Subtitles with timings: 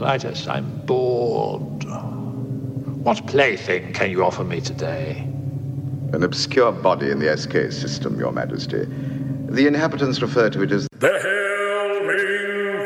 [0.00, 1.84] Klytus, I'm bored.
[3.04, 5.28] What plaything can you offer me today?
[6.14, 8.86] An obscure body in the SK system, Your Majesty.
[9.50, 12.00] The inhabitants refer to it as the Hail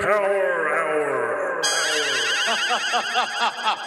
[0.02, 1.62] Power Hour.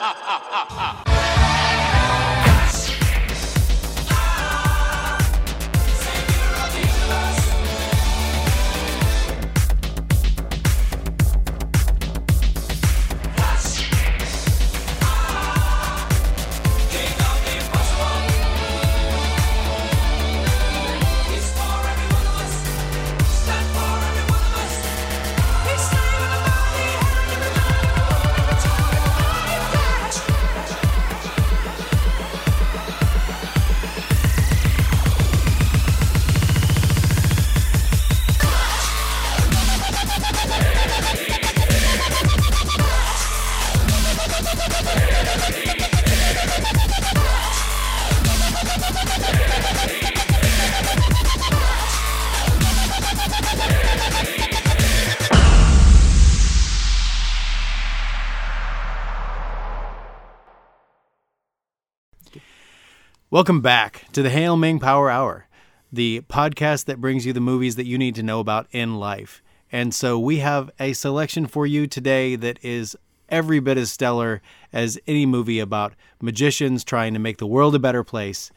[63.37, 65.45] Welcome back to the Hail Ming Power Hour,
[65.93, 69.43] the podcast that brings you the movies that you need to know about in life.
[69.71, 72.95] And so we have a selection for you today that is
[73.29, 74.41] every bit as stellar
[74.73, 78.49] as any movie about magicians trying to make the world a better place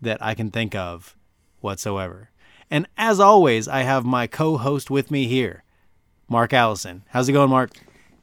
[0.00, 1.14] that I can think of
[1.60, 2.30] whatsoever.
[2.70, 5.62] And as always, I have my co host with me here,
[6.26, 7.04] Mark Allison.
[7.10, 7.72] How's it going, Mark?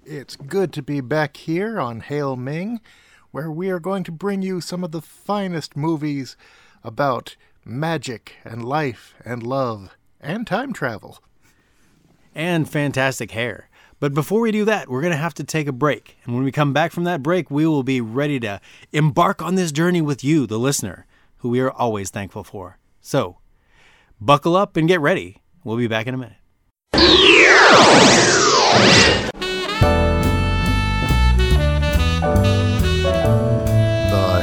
[0.05, 2.81] It's good to be back here on Hail Ming
[3.31, 6.35] where we are going to bring you some of the finest movies
[6.83, 11.19] about magic and life and love and time travel.
[12.33, 13.69] And fantastic hair.
[13.99, 16.17] But before we do that, we're going to have to take a break.
[16.23, 18.61] And when we come back from that break, we will be ready to
[18.93, 21.05] embark on this journey with you, the listener,
[21.37, 22.77] who we are always thankful for.
[23.01, 23.39] So,
[24.21, 25.41] buckle up and get ready.
[25.63, 26.37] We'll be back in a minute.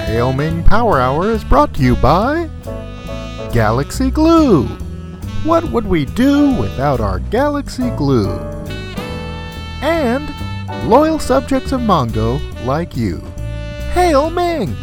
[0.06, 2.49] Hail Ming Power Hour is brought to you by
[3.53, 4.65] Galaxy Glue.
[5.43, 8.39] What would we do without our Galaxy Glue?
[9.83, 10.33] And
[10.89, 13.19] loyal subjects of Mongo like you.
[13.94, 14.77] Hail Ming!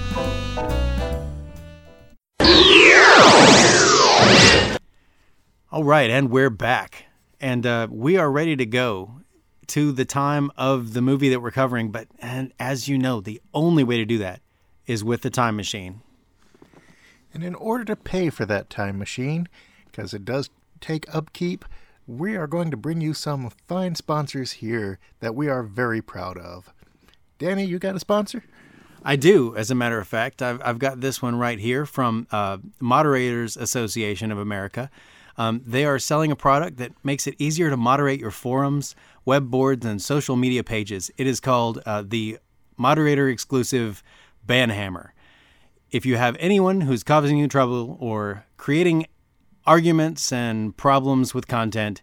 [5.72, 7.06] All right, and we're back.
[7.40, 9.22] And uh, we are ready to go
[9.68, 11.92] to the time of the movie that we're covering.
[11.92, 14.43] But and as you know, the only way to do that
[14.88, 16.02] is with the time machine.
[17.34, 19.48] And in order to pay for that time machine,
[19.86, 20.50] because it does
[20.82, 21.66] take upkeep,
[22.06, 26.38] we are going to bring you some fine sponsors here that we are very proud
[26.38, 26.74] of.
[27.40, 28.44] Danny, you got a sponsor?
[29.04, 30.42] I do, as a matter of fact.
[30.42, 34.90] I've, I've got this one right here from uh, Moderators Association of America.
[35.38, 38.96] Um, they are selling a product that makes it easier to moderate your forums,
[39.26, 41.10] web boards, and social media pages.
[41.18, 42.38] It is called uh, the
[42.78, 44.04] Moderator Exclusive
[44.48, 45.10] Banhammer.
[45.92, 49.06] If you have anyone who's causing you trouble or creating
[49.66, 52.02] arguments and problems with content,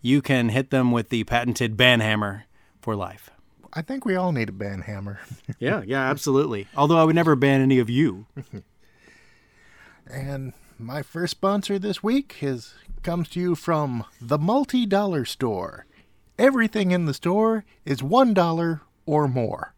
[0.00, 2.42] you can hit them with the patented Banhammer
[2.80, 3.30] for life.
[3.72, 5.18] I think we all need a banhammer.
[5.58, 6.66] yeah, yeah, absolutely.
[6.76, 8.26] Although I would never ban any of you.
[10.06, 15.86] and my first sponsor this week is comes to you from the Multi Dollar Store.
[16.38, 19.74] Everything in the store is one dollar or more.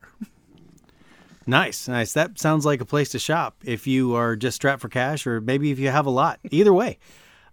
[1.46, 2.12] Nice, nice.
[2.14, 5.40] That sounds like a place to shop if you are just strapped for cash, or
[5.40, 6.40] maybe if you have a lot.
[6.50, 6.98] Either way.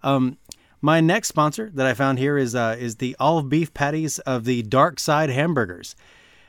[0.02, 0.38] Um,
[0.82, 4.46] my next sponsor that I found here is uh, is the all beef patties of
[4.46, 5.96] the Dark Side Hamburgers.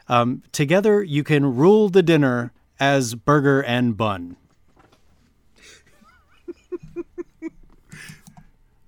[0.09, 4.37] Um, together, you can rule the dinner as burger and bun.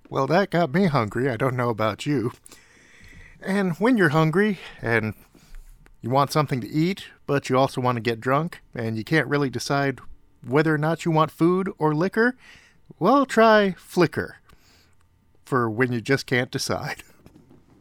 [0.09, 1.29] well, that got me hungry.
[1.29, 2.31] I don't know about you.
[3.41, 5.13] And when you're hungry and
[6.01, 9.27] you want something to eat, but you also want to get drunk, and you can't
[9.27, 9.99] really decide
[10.45, 12.35] whether or not you want food or liquor,
[12.99, 14.33] well, try Flickr
[15.43, 17.03] for when you just can't decide.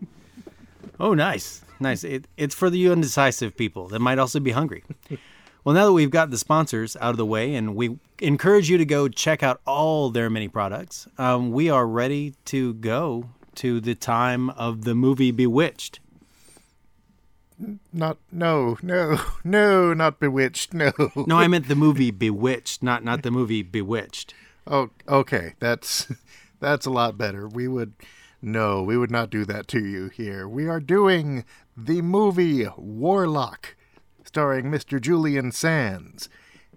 [1.00, 1.62] oh, nice.
[1.80, 2.04] Nice.
[2.04, 4.84] It, it's for the undecisive people that might also be hungry.
[5.64, 8.78] well, now that we've got the sponsors out of the way and we encourage you
[8.78, 13.80] to go check out all their many products, um, we are ready to go to
[13.80, 16.00] the time of the movie Bewitched
[17.92, 23.22] not no no no not bewitched no no i meant the movie bewitched not not
[23.22, 24.34] the movie bewitched
[24.66, 26.12] oh okay that's
[26.60, 27.92] that's a lot better we would
[28.46, 30.46] No, we would not do that to you here.
[30.46, 33.74] We are doing the movie Warlock,
[34.22, 35.00] starring Mr.
[35.00, 36.28] Julian Sands.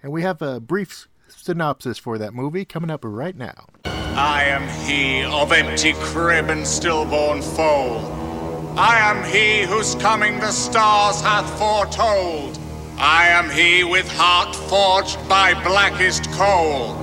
[0.02, 3.68] And we have a brief synopsis for that movie coming up right now.
[3.84, 8.27] I am he of empty crib and stillborn foal.
[8.80, 12.60] I am he whose coming the stars hath foretold.
[13.00, 16.96] I am he with heart forged by blackest coal.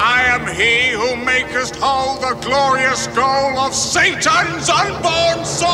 [0.00, 5.68] I am he who makest whole the glorious goal of Satan's unborn soul.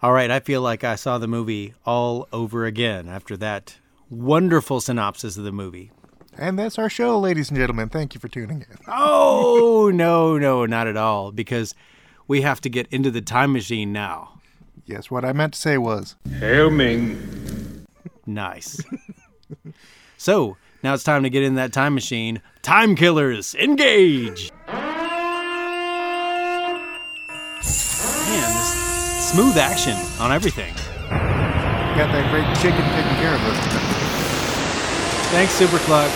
[0.00, 3.78] All right, I feel like I saw the movie all over again after that
[4.08, 5.90] wonderful synopsis of the movie.
[6.38, 7.88] And that's our show, ladies and gentlemen.
[7.88, 8.78] Thank you for tuning in.
[8.86, 11.74] Oh, no, no, not at all, because
[12.32, 14.40] we have to get into the time machine now.
[14.86, 17.84] Yes, what I meant to say was Hail Ming.
[18.24, 18.82] Nice.
[20.16, 22.40] so, now it's time to get in that time machine.
[22.62, 24.50] Time killers, engage!
[24.66, 24.78] Man,
[28.48, 30.72] this smooth action on everything.
[31.10, 33.58] got that great chicken taking care of us.
[35.32, 36.10] Thanks, Super Cluck.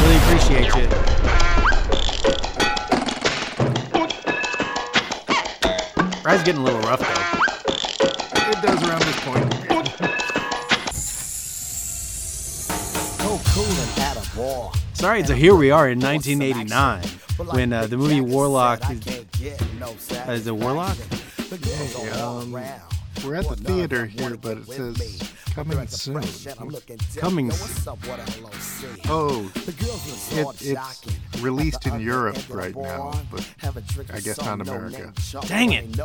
[0.00, 1.49] Really appreciate you.
[6.30, 8.50] Ride's getting a little rough though.
[8.52, 9.52] It does around this point.
[14.94, 17.02] Sorry, so here we are in 1989
[17.52, 20.96] when uh, the movie Warlock is, uh, is it Warlock?
[22.14, 22.52] Um,
[23.24, 26.22] we're at the theater here, but it says coming soon.
[27.16, 27.50] Coming.
[27.50, 28.96] soon.
[29.08, 29.74] Oh, it,
[30.60, 33.46] it's released in Europe right now, but
[34.12, 35.12] I guess not America.
[35.46, 35.96] Dang it!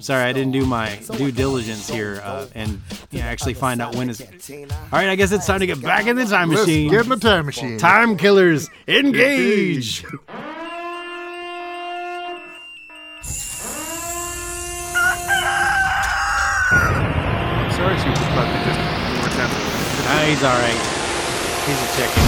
[0.00, 2.80] Sorry, I didn't do my due diligence here uh, and
[3.10, 4.20] you know, actually find out when is.
[4.20, 6.90] All right, I guess it's time to get back in the time Let's machine.
[6.90, 7.78] get in the time machine.
[7.78, 10.04] Time killers, engage!
[20.26, 20.72] He's all right.
[21.66, 22.22] He's a chicken.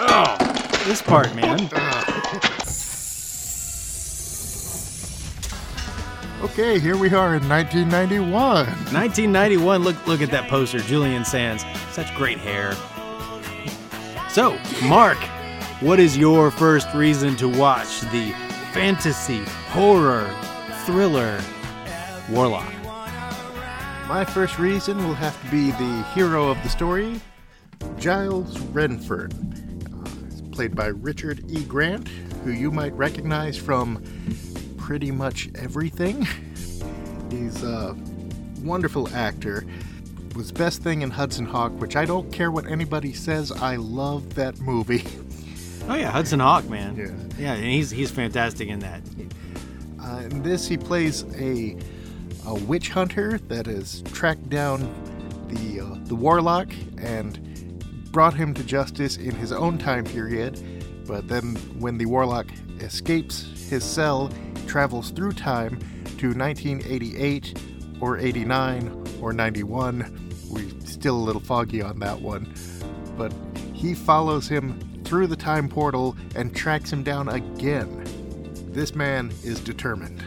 [0.00, 0.36] Oh,
[0.86, 1.60] this part, man.
[6.42, 8.32] Okay, here we are in 1991.
[8.32, 9.82] 1991.
[9.84, 11.64] Look, look at that poster, Julian Sands.
[11.92, 12.72] Such great hair.
[14.28, 15.18] So, Mark,
[15.80, 18.34] what is your first reason to watch the
[18.72, 20.30] fantasy, horror,
[20.84, 21.40] thriller
[22.30, 22.72] Warlock?
[24.06, 27.20] My first reason will have to be the hero of the story,
[27.98, 29.32] Giles Redfern.
[29.92, 31.64] Uh, played by Richard E.
[31.64, 32.06] Grant,
[32.44, 34.04] who you might recognize from
[34.76, 36.26] pretty much everything.
[37.30, 37.96] He's a
[38.62, 39.66] wonderful actor.
[40.36, 43.50] Was best thing in Hudson Hawk, which I don't care what anybody says.
[43.50, 45.04] I love that movie.
[45.88, 46.96] Oh yeah, Hudson Hawk, man.
[46.96, 47.38] Yeah.
[47.38, 49.02] yeah, and he's he's fantastic in that.
[50.00, 51.76] Uh, in this, he plays a
[52.46, 54.80] a witch hunter that has tracked down
[55.48, 57.38] the uh, the warlock and
[58.12, 60.60] brought him to justice in his own time period.
[61.06, 62.46] But then, when the warlock
[62.80, 64.30] escapes his cell,
[64.66, 65.78] travels through time
[66.18, 67.58] to 1988
[68.00, 70.30] or 89 or 91.
[70.48, 72.52] We're still a little foggy on that one.
[73.16, 73.32] But
[73.74, 74.78] he follows him
[75.10, 78.04] through the time portal and tracks him down again.
[78.68, 80.22] This man is determined.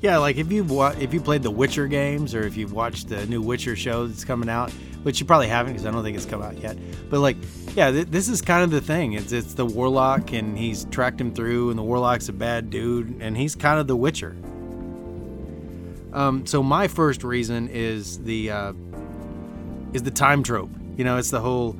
[0.00, 3.08] Yeah, like if you've wa- if you played the Witcher games or if you've watched
[3.08, 4.70] the new Witcher show that's coming out,
[5.02, 6.76] which you probably haven't because I don't think it's come out yet.
[7.10, 7.36] But like,
[7.74, 9.14] yeah, th- this is kind of the thing.
[9.14, 13.20] It's it's the warlock and he's tracked him through, and the warlock's a bad dude,
[13.20, 14.36] and he's kind of the Witcher.
[16.12, 18.72] Um, so my first reason is the uh,
[19.92, 20.70] is the time trope.
[20.96, 21.76] You know, it's the whole.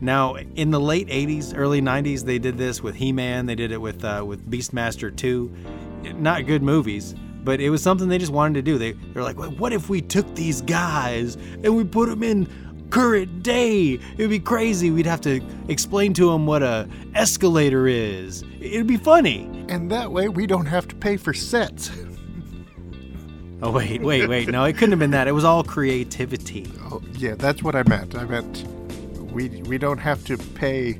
[0.00, 3.46] Now, in the late '80s, early '90s, they did this with He-Man.
[3.46, 5.50] They did it with uh, with Beastmaster 2.
[6.16, 8.78] Not good movies, but it was something they just wanted to do.
[8.78, 12.48] They they're like, what if we took these guys and we put them in
[12.90, 13.98] current day?
[14.16, 14.90] It'd be crazy.
[14.90, 18.44] We'd have to explain to them what a escalator is.
[18.60, 19.48] It'd be funny.
[19.68, 21.90] And that way we don't have to pay for sets.
[23.62, 24.48] Oh wait, wait, wait.
[24.48, 25.26] No, it couldn't have been that.
[25.26, 26.70] It was all creativity.
[26.82, 28.14] Oh, yeah, that's what I meant.
[28.14, 28.62] I meant
[29.34, 30.98] we we don't have to pay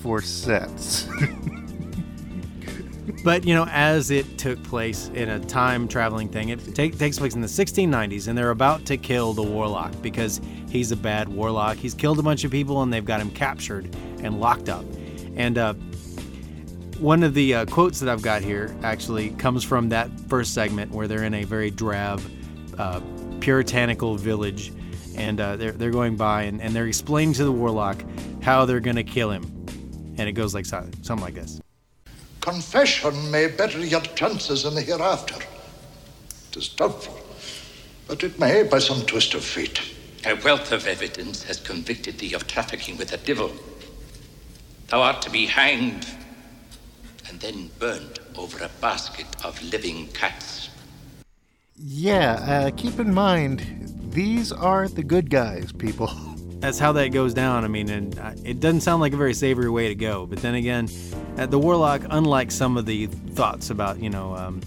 [0.00, 1.08] for sets.
[3.24, 7.18] But you know, as it took place in a time traveling thing, it take, takes
[7.18, 11.28] place in the 1690s, and they're about to kill the warlock because he's a bad
[11.28, 11.76] warlock.
[11.76, 14.84] He's killed a bunch of people, and they've got him captured and locked up.
[15.36, 15.74] And uh,
[16.98, 20.90] one of the uh, quotes that I've got here actually comes from that first segment
[20.90, 22.20] where they're in a very drab,
[22.78, 23.00] uh,
[23.40, 24.72] puritanical village,
[25.16, 28.02] and uh, they're they're going by and, and they're explaining to the warlock
[28.42, 29.44] how they're gonna kill him,
[30.18, 31.60] and it goes like so- something like this.
[32.40, 35.36] Confession may better your chances in the hereafter.
[36.50, 37.18] It is doubtful,
[38.08, 39.80] but it may by some twist of fate.
[40.24, 43.50] A wealth of evidence has convicted thee of trafficking with the devil.
[44.88, 46.06] Thou art to be hanged
[47.28, 50.68] and then burned over a basket of living cats.
[51.76, 52.34] Yeah,
[52.66, 56.08] uh, keep in mind, these are the good guys, people.
[56.60, 57.64] That's how that goes down.
[57.64, 60.26] I mean, and uh, it doesn't sound like a very savory way to go.
[60.26, 60.88] But then again,
[61.36, 64.60] uh, the warlock, unlike some of the thoughts about you know um,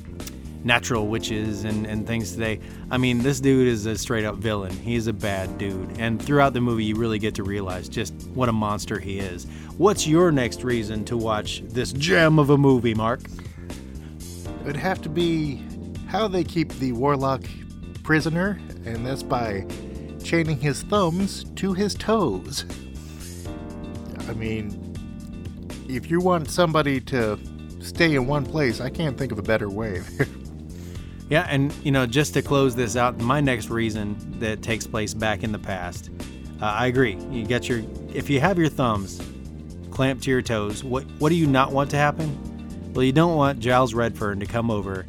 [0.65, 2.59] natural witches and, and things today,
[2.91, 4.73] I mean, this dude is a straight up villain.
[4.73, 8.49] He's a bad dude, and throughout the movie, you really get to realize just what
[8.49, 9.45] a monster he is.
[9.77, 13.21] What's your next reason to watch this gem of a movie, Mark?
[14.63, 15.63] It'd have to be
[16.07, 17.43] how they keep the warlock
[18.05, 19.65] prisoner, and that's by
[20.23, 22.63] chaining his thumbs to his toes.
[24.29, 24.95] I mean,
[25.89, 27.37] if you want somebody to
[27.81, 30.01] stay in one place, I can't think of a better way.
[31.27, 35.13] Yeah, and you know, just to close this out, my next reason that takes place
[35.13, 36.11] back in the past,
[36.61, 37.17] uh, I agree.
[37.31, 37.81] You got your,
[38.13, 39.19] if you have your thumbs
[39.89, 42.93] clamped to your toes, what what do you not want to happen?
[42.93, 45.05] Well, you don't want Giles Redfern to come over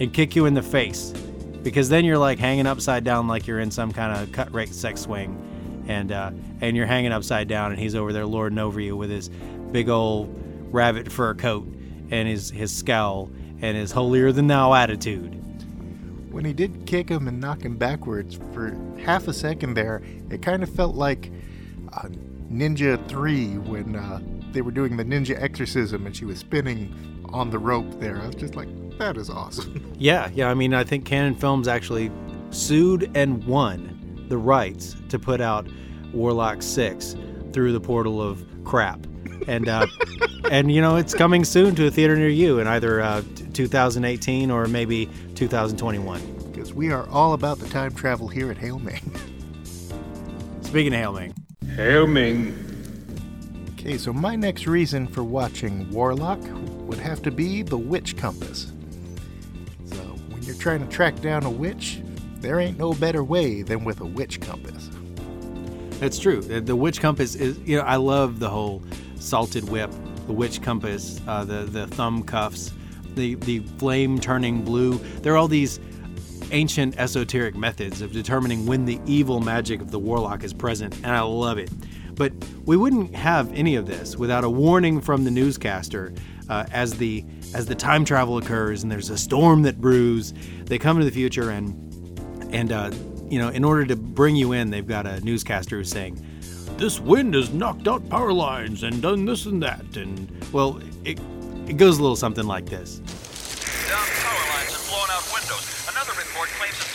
[0.00, 1.14] and kick you in the face,
[1.62, 4.72] because then you're like hanging upside down, like you're in some kind of cut rate
[4.72, 8.80] sex swing, and uh, and you're hanging upside down, and he's over there lording over
[8.80, 9.28] you with his
[9.72, 10.34] big old
[10.72, 11.66] rabbit fur coat
[12.10, 13.30] and his his scowl
[13.62, 15.34] and his holier than thou attitude.
[16.30, 20.00] when he did kick him and knock him backwards for half a second there,
[20.30, 21.30] it kind of felt like
[21.92, 22.08] uh,
[22.50, 24.20] Ninja 3 when uh,
[24.52, 26.94] they were doing the ninja exorcism and she was spinning
[27.32, 28.20] on the rope there.
[28.20, 28.68] I was just like,
[29.00, 29.86] that is awesome.
[30.00, 30.48] Yeah, yeah.
[30.48, 32.10] I mean, I think Cannon Films actually
[32.48, 35.66] sued and won the rights to put out
[36.14, 37.16] Warlock Six
[37.52, 39.06] through the portal of crap,
[39.46, 39.86] and uh,
[40.50, 44.50] and you know it's coming soon to a theater near you in either uh, 2018
[44.50, 45.04] or maybe
[45.34, 46.50] 2021.
[46.50, 49.02] Because we are all about the time travel here at Hail Ming.
[50.62, 51.34] Speaking of Hail Ming,
[51.76, 52.56] Hail Ming.
[53.74, 56.40] Okay, so my next reason for watching Warlock
[56.86, 58.72] would have to be the Witch Compass.
[60.50, 62.02] You're trying to track down a witch,
[62.38, 64.90] there ain't no better way than with a witch compass.
[66.00, 66.42] That's true.
[66.42, 68.82] The, the witch compass is, you know, I love the whole
[69.14, 69.92] salted whip,
[70.26, 72.72] the witch compass, uh, the the thumb cuffs,
[73.14, 74.98] the the flame turning blue.
[75.22, 75.78] There are all these
[76.50, 81.12] ancient esoteric methods of determining when the evil magic of the warlock is present, and
[81.12, 81.70] I love it.
[82.16, 82.32] But
[82.64, 86.12] we wouldn't have any of this without a warning from the newscaster
[86.50, 90.34] uh, as the as the time travel occurs and there's a storm that brews.
[90.64, 91.76] They come to the future and
[92.52, 92.90] and uh,
[93.28, 96.20] you know, in order to bring you in, they've got a newscaster who's saying,
[96.76, 101.20] "This wind has knocked out power lines and done this and that," and well, it
[101.66, 102.98] it goes a little something like this.
[103.88, 105.86] Down power lines and blown out windows.
[105.88, 106.90] Another report claims a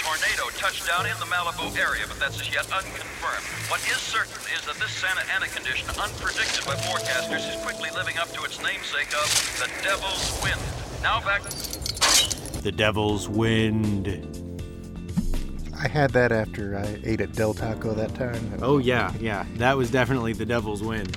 [0.65, 3.45] tornado touched down in the Malibu area, but that's as yet unconfirmed.
[3.69, 8.17] What is certain is that this Santa Ana condition, unpredicted by forecasters, is quickly living
[8.17, 9.27] up to its namesake of
[9.59, 10.59] the Devil's Wind.
[11.03, 11.43] Now back.
[12.63, 14.07] The devil's wind.
[15.77, 18.53] I had that after I ate at Del Taco that time.
[18.61, 21.15] Oh yeah, yeah, that was definitely the devil's wind.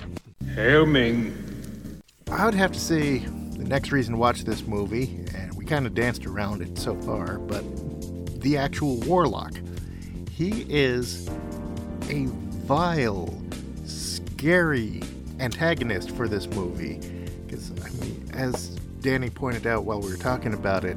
[0.54, 2.02] Hail Ming.
[2.30, 5.86] I would have to say the next reason to watch this movie, and we kind
[5.86, 7.64] of danced around it so far, but
[8.48, 9.52] the actual Warlock.
[10.30, 11.28] He is
[12.08, 12.24] a
[12.64, 13.38] vile,
[13.84, 15.02] scary
[15.38, 16.98] antagonist for this movie.
[17.44, 18.70] Because, I mean, as
[19.02, 20.96] Danny pointed out while we were talking about it,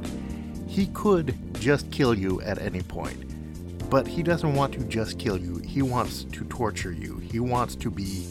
[0.66, 3.90] he could just kill you at any point.
[3.90, 7.76] But he doesn't want to just kill you, he wants to torture you, he wants
[7.76, 8.28] to be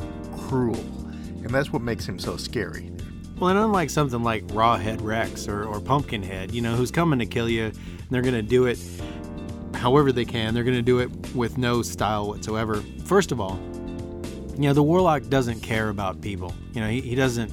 [0.48, 0.80] cruel.
[1.44, 2.90] And that's what makes him so scary.
[3.38, 7.26] Well, and unlike something like Rawhead Rex or, or Pumpkinhead, you know, who's coming to
[7.26, 7.72] kill you,
[8.10, 8.78] they're going to do it
[9.74, 10.54] however they can.
[10.54, 12.82] They're going to do it with no style whatsoever.
[13.04, 13.58] First of all,
[14.56, 16.52] you know, the Warlock doesn't care about people.
[16.72, 17.50] You know, he, he doesn't,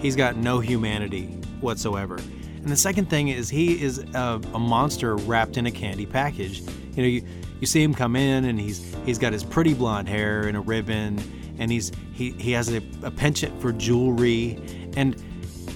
[0.00, 1.26] he's got no humanity
[1.60, 2.16] whatsoever.
[2.16, 6.60] And the second thing is he is a, a monster wrapped in a candy package.
[6.94, 7.24] You know, you,
[7.60, 10.60] you see him come in and he's he's got his pretty blonde hair and a
[10.60, 11.18] ribbon
[11.58, 14.58] and he's he, he has a, a penchant for jewelry
[14.96, 15.16] and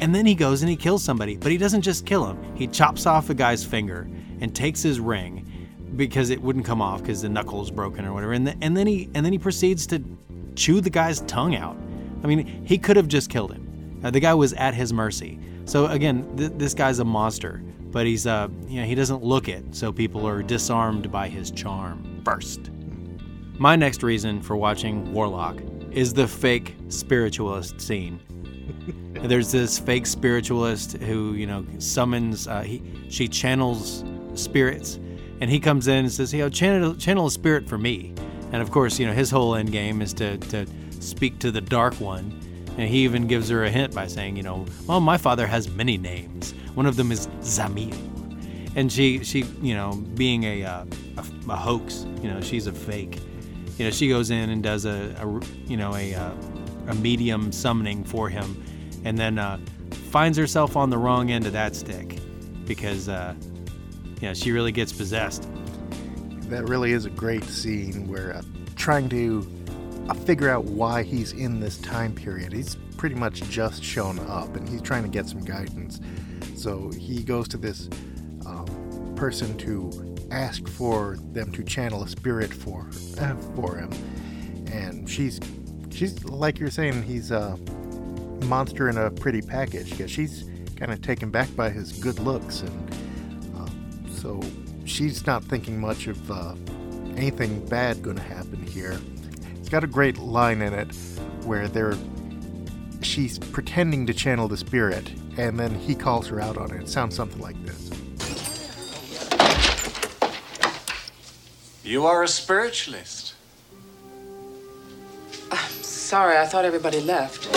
[0.01, 2.67] and then he goes and he kills somebody but he doesn't just kill him he
[2.67, 4.07] chops off a guy's finger
[4.41, 5.47] and takes his ring
[5.97, 8.33] because it wouldn't come off because the knuckle's broken or whatever.
[8.33, 10.03] And, th- and then he and then he proceeds to
[10.55, 11.77] chew the guy's tongue out.
[12.23, 14.01] I mean he could have just killed him.
[14.03, 15.39] Uh, the guy was at his mercy.
[15.65, 19.49] So again th- this guy's a monster but he's uh you know he doesn't look
[19.49, 19.75] it.
[19.75, 22.71] So people are disarmed by his charm first.
[23.59, 28.21] My next reason for watching Warlock is the fake spiritualist scene.
[29.23, 34.05] There's this fake spiritualist who, you know, summons, uh, he, she channels
[34.39, 34.99] spirits,
[35.41, 38.15] and he comes in and says, you know, channel, channel a spirit for me.
[38.53, 40.67] And of course, you know, his whole end game is to, to
[41.01, 42.41] speak to the Dark One.
[42.77, 45.69] And he even gives her a hint by saying, you know, well, my father has
[45.69, 46.55] many names.
[46.75, 47.97] One of them is Zamiel.
[48.77, 50.85] And she, she, you know, being a, uh,
[51.17, 53.19] a, a hoax, you know, she's a fake.
[53.79, 56.33] You know, she goes in and does a, a you know, a, uh,
[56.89, 58.65] a medium summoning for him,
[59.05, 59.59] and then uh,
[60.11, 62.19] finds herself on the wrong end of that stick
[62.65, 63.35] because, uh,
[64.27, 65.49] know, she really gets possessed.
[66.49, 68.43] That really is a great scene where uh,
[68.75, 69.47] trying to
[70.09, 72.53] uh, figure out why he's in this time period.
[72.53, 76.01] He's pretty much just shown up and he's trying to get some guidance.
[76.57, 77.89] So he goes to this
[78.45, 83.91] um, person to ask for them to channel a spirit for uh, for him,
[84.73, 85.41] and she's
[85.91, 87.59] she's like you're saying he's a
[88.45, 92.61] monster in a pretty package because she's kind of taken back by his good looks
[92.61, 92.88] and uh,
[94.29, 94.43] so
[94.85, 96.55] she's not thinking much of uh,
[97.17, 99.01] anything bad going to happen here.
[99.57, 100.95] It's got a great line in it
[101.47, 101.97] where they're
[103.01, 106.83] she's pretending to channel the spirit and then he calls her out on it.
[106.83, 107.91] It sounds something like this.
[111.83, 113.35] You are a spiritualist.
[115.51, 117.49] I'm sorry, I thought everybody left.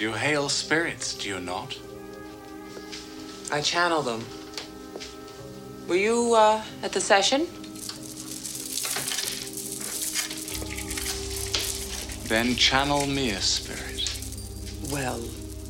[0.00, 1.76] You hail spirits, do you not?
[3.50, 4.24] I channel them.
[5.86, 7.46] Were you uh, at the session?
[12.26, 14.08] Then channel me a spirit.
[14.90, 15.20] Well,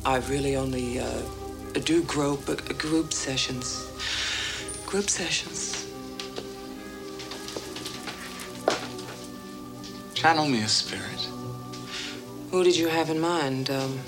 [0.05, 1.21] I really only uh,
[1.83, 3.91] do group uh, group sessions.
[4.85, 5.85] Group sessions.
[10.13, 11.27] Channel me a spirit.
[12.51, 13.69] Who did you have in mind?
[13.69, 13.99] Um,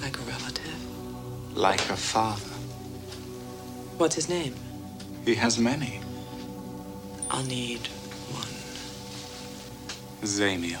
[0.00, 1.56] like a relative?
[1.56, 2.54] Like a father.
[3.98, 4.54] What's his name?
[5.26, 6.00] He has many.
[7.28, 7.80] I'll need
[8.30, 8.46] one.
[10.22, 10.78] Zamiel.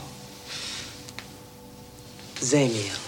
[2.36, 3.02] Zamiel.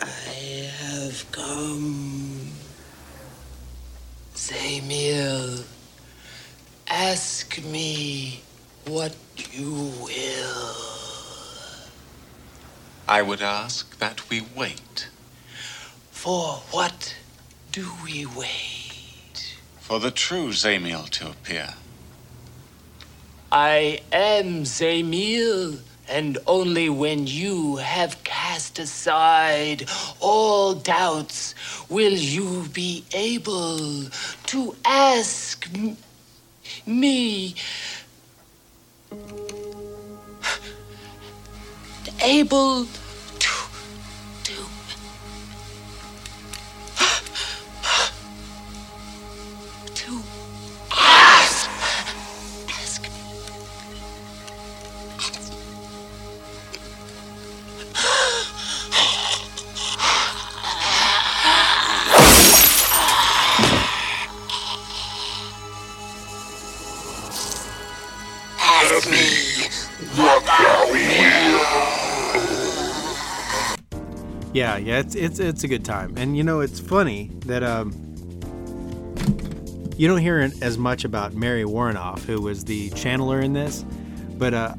[0.00, 2.38] I have come.
[4.48, 5.62] Zamiel,
[6.88, 8.40] ask me
[8.86, 9.14] what
[9.52, 10.76] you will.
[13.06, 15.08] I would ask that we wait
[16.10, 17.14] For what
[17.70, 19.56] do we wait?
[19.78, 21.68] for the true Zamiel to appear.
[23.52, 29.84] I am Zamiel, and only when you have cast aside
[30.20, 31.54] all doubts
[31.90, 34.04] will you be able
[34.52, 35.96] to ask m-
[36.86, 37.54] me.
[42.22, 42.86] Able
[74.78, 77.92] Yeah, it's it's it's a good time, and you know it's funny that um,
[79.96, 83.84] you don't hear as much about Mary Woronov, who was the channeler in this,
[84.36, 84.74] but uh,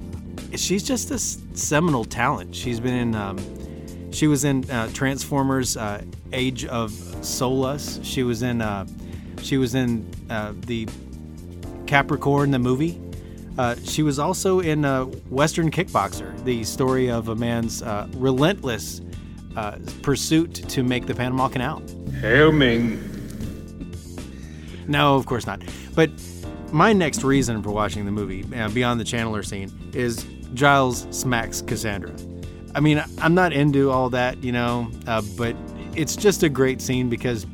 [0.55, 2.55] she's just this seminal talent.
[2.55, 7.99] She's been in, um, she was in uh, Transformers: uh, Age of Solus.
[8.01, 8.87] She was in, uh,
[9.41, 10.87] she was in uh, the
[11.85, 12.99] Capricorn, the movie.
[13.57, 14.83] Uh, she was also in
[15.29, 17.83] Western Kickboxer, the story of a man's
[18.15, 19.01] relentless
[19.55, 21.81] uh, pursuit to make the Panama Canal.
[22.21, 23.05] Hail Ming.
[24.87, 25.61] No, of course not.
[25.95, 26.09] But
[26.71, 31.61] my next reason for watching the movie, uh, beyond the channeler scene, is Giles smacks
[31.61, 32.13] Cassandra.
[32.75, 35.55] I mean, I'm not into all that, you know, uh, but
[35.95, 37.45] it's just a great scene because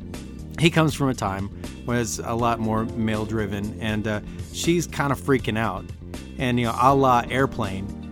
[0.60, 1.50] he comes from a time
[1.86, 4.22] when it's a lot more male driven, and uh,
[4.54, 5.86] she's kind of freaking out.
[6.38, 8.05] And, you know, a la airplane,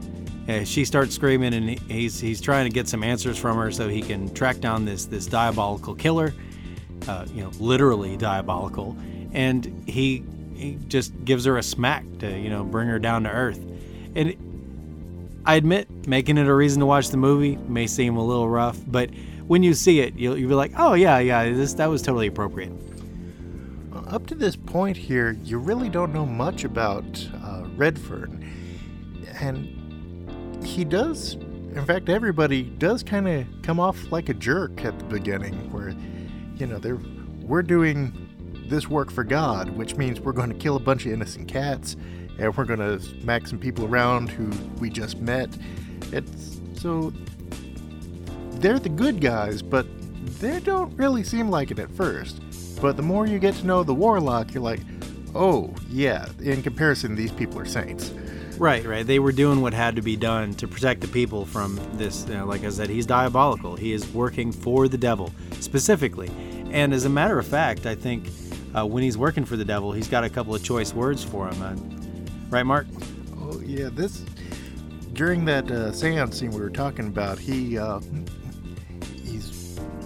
[0.47, 3.88] uh, she starts screaming, and he's he's trying to get some answers from her so
[3.88, 6.34] he can track down this this diabolical killer,
[7.08, 8.97] uh, you know, literally diabolical.
[9.32, 10.23] And he
[10.56, 13.60] he just gives her a smack to you know bring her down to earth.
[14.15, 18.49] And I admit making it a reason to watch the movie may seem a little
[18.49, 19.10] rough, but
[19.47, 22.27] when you see it, you'll, you'll be like, oh yeah, yeah, this that was totally
[22.27, 22.71] appropriate.
[24.08, 28.47] Up to this point here, you really don't know much about uh, Redfern,
[29.39, 29.83] and
[30.65, 31.34] he does.
[31.34, 35.95] In fact, everybody does kind of come off like a jerk at the beginning, where
[36.56, 36.99] you know they're
[37.41, 38.13] we're doing
[38.67, 41.95] this work for God, which means we're going to kill a bunch of innocent cats,
[42.39, 44.49] and we're going to smack some people around who
[44.80, 45.49] we just met.
[46.12, 47.13] It's so
[48.52, 49.86] they're the good guys, but
[50.39, 52.41] they don't really seem like it at first.
[52.82, 54.82] But the more you get to know the warlock, you're like,
[55.36, 56.28] oh yeah.
[56.41, 58.13] In comparison, these people are saints.
[58.63, 59.06] Right, right.
[59.06, 62.26] They were doing what had to be done to protect the people from this.
[62.30, 63.76] You know, like I said, he's diabolical.
[63.76, 66.32] He is working for the devil specifically.
[66.71, 68.30] And as a matter of fact, I think
[68.73, 71.49] uh, when he's working for the devil, he's got a couple of choice words for
[71.49, 71.62] him.
[71.62, 71.76] Uh,
[72.49, 72.88] right, Mark?
[73.38, 74.23] Oh yeah, this
[75.12, 77.99] during that uh, seance scene we were talking about, he uh,
[79.26, 79.41] he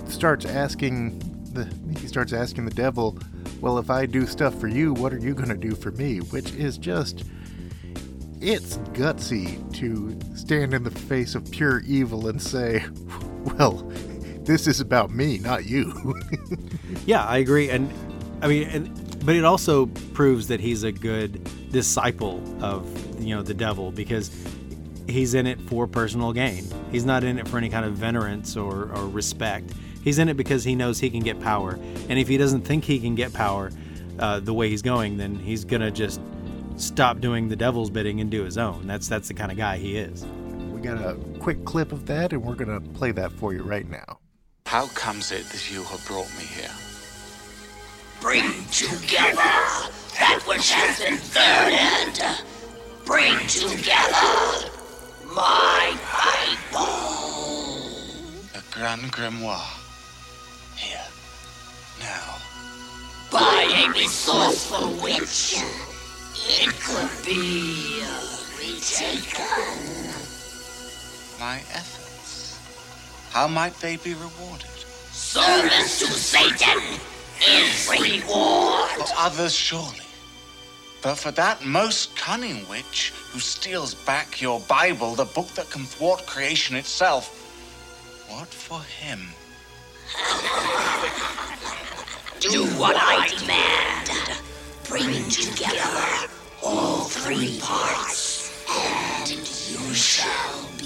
[0.07, 1.19] starts asking
[1.53, 3.19] the he starts asking the devil,
[3.61, 6.21] "Well, if I do stuff for you, what are you going to do for me?"
[6.21, 7.23] Which is just
[8.41, 12.85] it's gutsy to stand in the face of pure evil and say,
[13.43, 13.91] "Well,
[14.43, 16.15] this is about me, not you."
[17.05, 17.91] yeah, I agree, and
[18.41, 22.87] I mean, and, but it also proves that he's a good disciple of
[23.21, 24.31] you know the devil because
[25.07, 26.65] he's in it for personal gain.
[26.91, 29.71] He's not in it for any kind of venerance or, or respect.
[30.03, 32.83] He's in it because he knows he can get power, and if he doesn't think
[32.83, 33.71] he can get power
[34.19, 36.21] uh, the way he's going, then he's gonna just
[36.77, 38.87] stop doing the devil's bidding and do his own.
[38.87, 40.25] That's that's the kind of guy he is.
[40.71, 43.89] We got a quick clip of that, and we're gonna play that for you right
[43.89, 44.19] now.
[44.65, 46.71] How comes it that you have brought me here?
[48.21, 49.35] Bring together
[50.19, 52.21] that which has been burdened.
[53.05, 54.69] Bring together
[55.33, 55.95] my
[56.73, 56.87] Bible.
[58.55, 59.61] A Grand Grimoire.
[60.75, 60.99] Here.
[61.99, 62.37] Now.
[63.31, 65.55] By a resourceful witch,
[66.49, 69.45] it could be uh, retaken.
[71.39, 72.57] My efforts.
[73.31, 74.65] How might they be rewarded?
[75.11, 76.99] Service to Satan
[77.45, 78.89] is reward.
[78.91, 80.01] For others, surely.
[81.01, 85.83] But for that most cunning witch who steals back your Bible, the book that can
[85.83, 87.29] thwart creation itself,
[88.29, 89.27] what for him?
[92.39, 94.41] Do what I demand.
[94.87, 96.29] Bring together
[96.67, 100.85] all three parts, and you shall be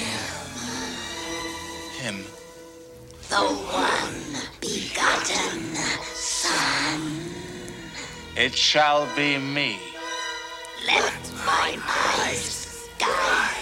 [0.00, 0.24] him.
[2.02, 2.24] Him.
[3.28, 4.24] The one
[4.60, 5.74] begotten
[6.14, 7.00] Son.
[8.36, 9.78] It shall be me.
[10.84, 11.14] Let
[11.46, 13.59] my eyes guide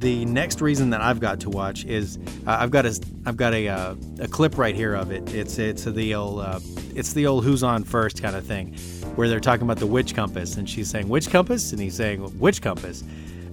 [0.00, 3.54] the next reason that I've got to watch is uh, I've got a I've got
[3.54, 5.34] a uh, a clip right here of it.
[5.34, 6.60] It's it's the old uh,
[6.94, 8.74] it's the old who's on first kind of thing,
[9.14, 12.38] where they're talking about the witch compass, and she's saying witch compass, and he's saying
[12.38, 13.04] witch compass,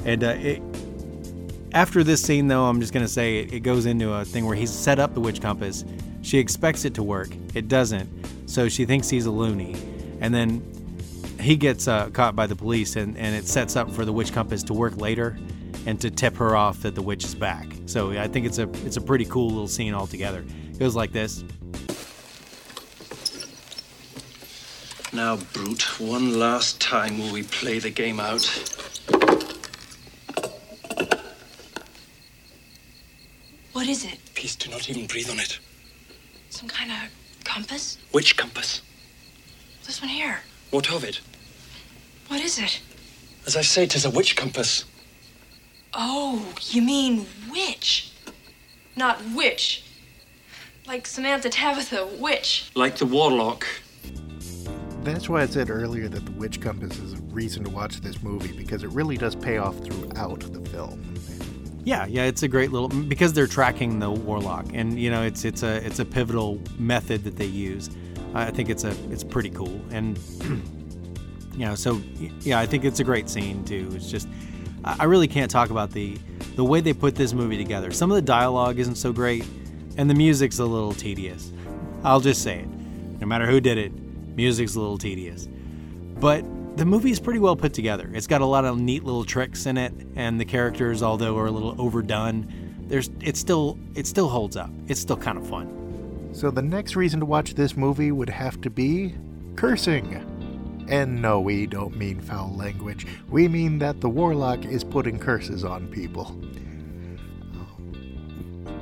[0.05, 0.61] and uh, it,
[1.71, 4.55] after this scene though, I'm just gonna say it, it goes into a thing where
[4.55, 5.85] he's set up the witch compass.
[6.23, 8.09] She expects it to work, it doesn't,
[8.49, 9.75] so she thinks he's a loony,
[10.19, 10.61] and then
[11.39, 14.33] he gets uh, caught by the police, and, and it sets up for the witch
[14.33, 15.37] compass to work later
[15.85, 17.67] and to tip her off that the witch is back.
[17.85, 20.45] So I think it's a it's a pretty cool little scene altogether.
[20.71, 21.43] It goes like this.
[25.13, 28.43] Now, Brute, one last time will we play the game out.
[33.73, 34.17] What is it?
[34.33, 35.59] Please do not even breathe on it.
[36.49, 37.99] Some kind of compass?
[38.11, 38.81] Which compass?
[39.85, 40.39] This one here.
[40.71, 41.21] What of it?
[42.27, 42.81] What is it?
[43.45, 44.85] As I say, tis a witch compass.
[45.95, 48.11] Oh, you mean witch.
[48.95, 49.83] Not witch.
[50.87, 52.71] Like Samantha Tabitha, witch.
[52.75, 53.65] Like the warlock.
[55.03, 58.23] That's why I said earlier that the witch compass is a reason to watch this
[58.23, 61.13] movie because it really does pay off throughout the film.
[61.83, 65.43] Yeah, yeah, it's a great little because they're tracking the warlock, and you know it's
[65.43, 67.89] it's a it's a pivotal method that they use.
[68.33, 70.17] I think it's a it's pretty cool, and
[71.53, 72.01] you know, so
[72.39, 73.91] yeah, I think it's a great scene too.
[73.93, 74.29] It's just
[74.83, 76.17] I really can't talk about the
[76.55, 77.91] the way they put this movie together.
[77.91, 79.45] Some of the dialogue isn't so great,
[79.97, 81.51] and the music's a little tedious.
[82.03, 82.67] I'll just say it.
[83.19, 83.91] No matter who did it,
[84.35, 85.47] music's a little tedious.
[86.19, 86.43] But
[86.77, 88.09] the movie is pretty well put together.
[88.13, 91.45] It's got a lot of neat little tricks in it, and the characters, although are
[91.45, 94.69] a little overdone, there's it still it still holds up.
[94.87, 96.29] It's still kind of fun.
[96.33, 99.15] So the next reason to watch this movie would have to be
[99.55, 100.32] cursing.
[100.87, 103.07] And no, we don't mean foul language.
[103.29, 106.25] We mean that the warlock is putting curses on people.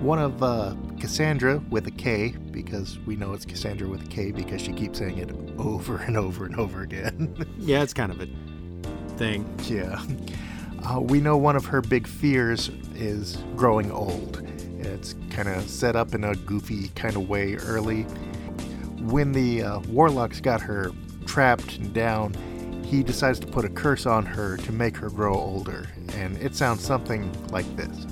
[0.02, 4.32] One of uh, Cassandra with a K, because we know it's Cassandra with a K
[4.32, 7.36] because she keeps saying it over and over and over again.
[7.60, 8.28] yeah, it's kind of a
[9.18, 9.48] thing.
[9.68, 10.04] Yeah.
[10.84, 14.42] Uh, we know one of her big fears is growing old.
[14.80, 18.04] It's kind of set up in a goofy kind of way early.
[19.02, 20.92] When the uh, warlocks got her
[21.32, 22.34] trapped and down,
[22.84, 25.88] he decides to put a curse on her to make her grow older.
[26.16, 28.06] And it sounds something like this.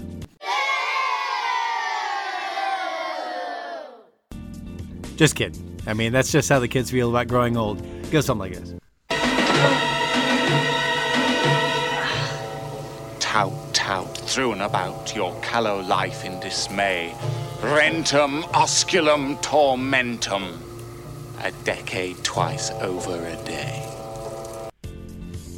[5.18, 5.78] Just kidding.
[5.86, 7.86] I mean, that's just how the kids feel about growing old.
[7.86, 8.74] It goes something like this.
[13.20, 17.14] Tout, tout, thrown about your callow life in dismay.
[17.60, 20.69] Rentum osculum tormentum.
[21.42, 23.86] A decade twice over a day.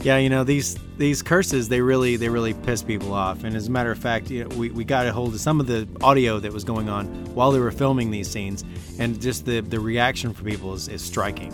[0.04, 3.44] Yeah, you know these these curses they really they really piss people off.
[3.44, 5.60] And as a matter of fact, you know, we, we got a hold of some
[5.60, 8.64] of the audio that was going on while they were filming these scenes,
[9.00, 11.54] and just the the reaction from people is, is striking.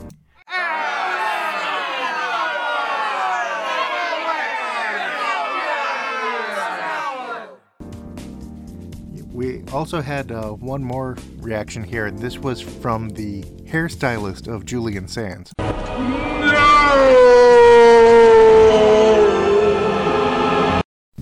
[9.74, 15.52] Also had uh, one more reaction here, this was from the hairstylist of Julian Sands.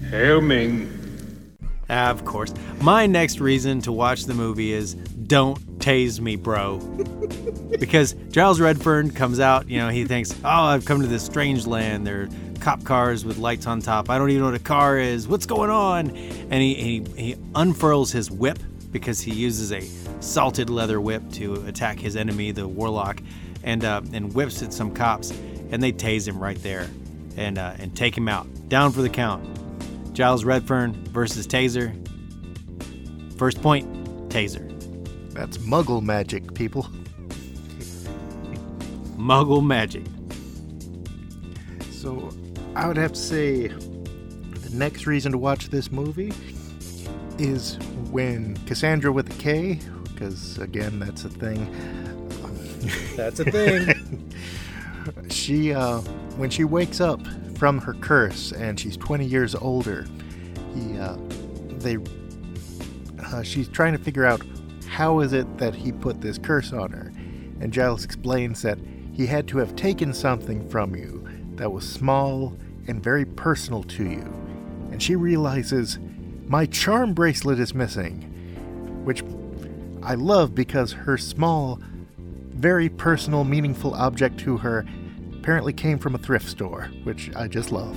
[0.10, 0.95] Hail Ming.
[1.90, 2.54] Ah, of course.
[2.82, 6.80] My next reason to watch the movie is don't tase me, bro.
[7.80, 11.68] because Giles Redfern comes out, you know, he thinks, oh, I've come to this strange
[11.68, 12.06] land.
[12.08, 14.10] There are cop cars with lights on top.
[14.10, 15.28] I don't even know what a car is.
[15.28, 16.10] What's going on?
[16.10, 18.58] And he, he, he unfurls his whip
[18.92, 19.82] because he uses a
[20.22, 23.22] salted leather whip to attack his enemy, the warlock,
[23.64, 25.32] and, uh, and whips at some cops.
[25.72, 26.90] And they tase him right there
[27.38, 28.48] and, uh, and take him out.
[28.70, 29.46] Down for the count.
[30.16, 31.92] Giles Redfern versus Taser.
[33.38, 33.86] First point,
[34.30, 34.72] Taser.
[35.34, 36.88] That's muggle magic, people.
[39.18, 40.06] Muggle magic.
[41.92, 42.30] So,
[42.76, 46.32] I would have to say the next reason to watch this movie
[47.38, 47.78] is
[48.10, 49.82] when Cassandra with a K,
[50.14, 51.70] because again, that's a thing.
[53.18, 54.32] That's a thing.
[55.30, 56.00] she, uh,
[56.38, 57.20] when she wakes up
[57.56, 60.06] from her curse and she's 20 years older,
[60.74, 61.18] he, uh,
[61.80, 61.98] they,
[63.24, 64.42] uh, she's trying to figure out
[64.88, 67.12] how is it that he put this curse on her.
[67.60, 68.78] And Giles explains that
[69.14, 72.56] he had to have taken something from you that was small
[72.88, 74.34] and very personal to you.
[74.92, 76.00] And she realizes,
[76.48, 78.32] my charm bracelet is missing.
[79.04, 79.24] Which
[80.04, 81.80] I love because her small,
[82.18, 84.86] very personal, meaningful object to her
[85.46, 87.96] apparently came from a thrift store, which I just love.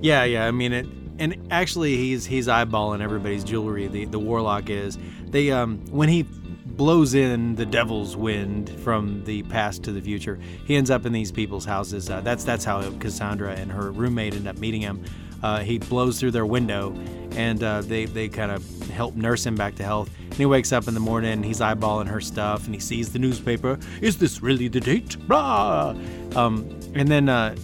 [0.00, 0.46] Yeah, yeah.
[0.46, 0.86] I mean it.
[1.18, 3.88] And actually, he's he's eyeballing everybody's jewelry.
[3.88, 4.96] The the warlock is.
[5.24, 10.38] They um when he blows in the devil's wind from the past to the future,
[10.66, 12.08] he ends up in these people's houses.
[12.08, 15.04] Uh, that's that's how Cassandra and her roommate end up meeting him.
[15.42, 16.94] Uh, he blows through their window,
[17.32, 20.10] and uh, they they kind of help nurse him back to health.
[20.24, 23.12] And he wakes up in the morning, and he's eyeballing her stuff, and he sees
[23.12, 23.78] the newspaper.
[24.00, 25.16] Is this really the date?
[25.28, 25.94] Blah.
[26.34, 27.54] Um, and then uh,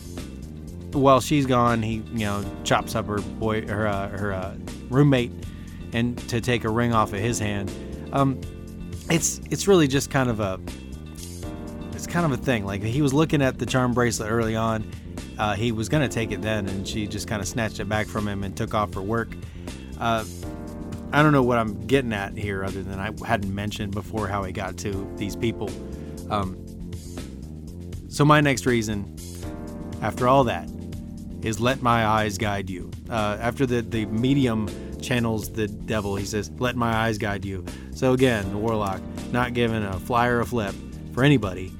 [0.93, 4.55] while she's gone, he you know chops up her boy her uh, her uh,
[4.89, 5.33] roommate,
[5.93, 7.73] and to take a ring off of his hand.
[8.13, 8.41] Um,
[9.11, 10.61] it's it's really just kind of a
[11.93, 12.65] it's kind of a thing.
[12.65, 14.91] Like he was looking at the charm bracelet early on.
[15.43, 18.07] Uh, he was gonna take it then, and she just kind of snatched it back
[18.07, 19.35] from him and took off for work.
[19.99, 20.25] Uh,
[21.13, 24.45] I don't know what I'm getting at here, other than I hadn't mentioned before how
[24.45, 25.69] he got to these people.
[26.31, 26.57] Um,
[28.09, 29.17] so my next reason,
[30.01, 30.71] after all that,
[31.43, 32.93] is let my eyes guide you.
[33.11, 34.69] Uh, after the the medium
[35.01, 39.01] channels the devil, he says, "Let my eyes guide you." So again, the warlock
[39.33, 40.77] not giving a flyer a flip
[41.13, 41.73] for anybody,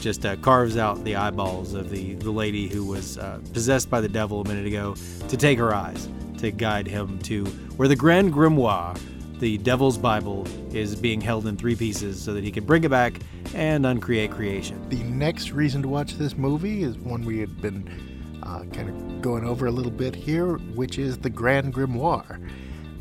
[0.00, 4.00] just uh, carves out the eyeballs of the the lady who was uh, possessed by
[4.00, 4.94] the devil a minute ago
[5.28, 6.08] to take her eyes
[6.38, 7.44] to guide him to
[7.76, 8.98] where the Grand Grimoire,
[9.38, 12.90] the Devil's Bible, is being held in three pieces so that he can bring it
[12.90, 13.20] back
[13.54, 14.88] and uncreate creation.
[14.88, 19.22] The next reason to watch this movie is one we had been uh, kind of
[19.22, 22.40] going over a little bit here, which is the Grand Grimoire.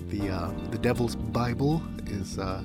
[0.10, 2.64] The uh, the Devil's Bible is uh,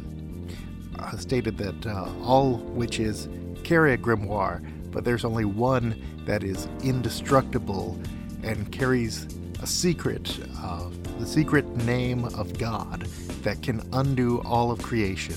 [0.98, 1.86] uh, stated that
[2.22, 3.28] all witches
[3.64, 8.00] carry a grimoire, but there's only one that is indestructible
[8.42, 9.26] and carries
[9.60, 13.02] a secret, uh, the secret name of God
[13.42, 15.36] that can undo all of creation.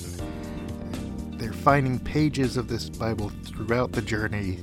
[1.38, 4.58] they're finding pages of this Bible throughout the journey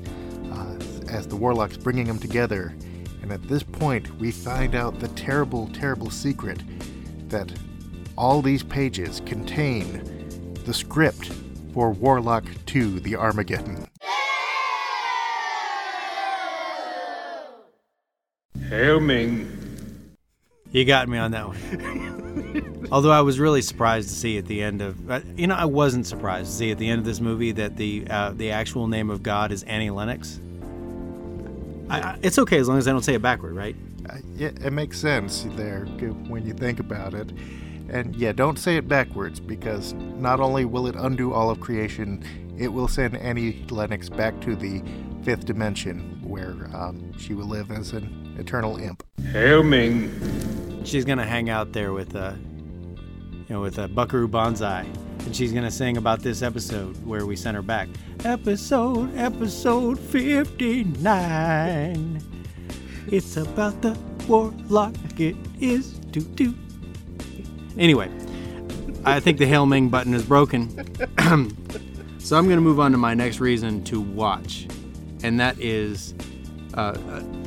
[0.52, 0.76] uh,
[1.10, 2.76] as the warlock's bringing them together.
[3.22, 6.62] And at this point, we find out the terrible, terrible secret
[7.30, 7.52] that
[8.18, 11.32] all these pages contain the script
[11.76, 13.86] for Warlock 2 The Armageddon.
[18.70, 20.16] Hail Ming.
[20.72, 22.88] You got me on that one.
[22.92, 25.66] Although I was really surprised to see at the end of, uh, you know, I
[25.66, 28.88] wasn't surprised to see at the end of this movie that the uh, the actual
[28.88, 30.40] name of God is Annie Lennox.
[31.90, 33.76] I, I, it's okay as long as I don't say it backward, right?
[34.10, 35.86] Uh, yeah, it makes sense there
[36.28, 37.34] when you think about it.
[37.90, 42.24] And yeah, don't say it backwards because not only will it undo all of creation,
[42.58, 44.82] it will send Annie Lennox back to the
[45.24, 49.04] fifth dimension where um, she will live as an eternal imp.
[49.32, 50.12] Hail Ming.
[50.84, 52.34] She's gonna hang out there with uh,
[53.32, 54.86] you know, with uh, Buckaroo Banzai,
[55.20, 57.90] and she's gonna sing about this episode where we sent her back.
[58.24, 61.02] Episode, episode fifty-nine.
[63.12, 64.96] It's about the warlock.
[65.20, 66.54] It is do do.
[67.78, 68.10] Anyway,
[69.04, 70.70] I think the Hail Ming button is broken.
[72.20, 74.68] so I'm going to move on to my next reason to watch,
[75.24, 76.14] and that is
[76.74, 76.98] uh,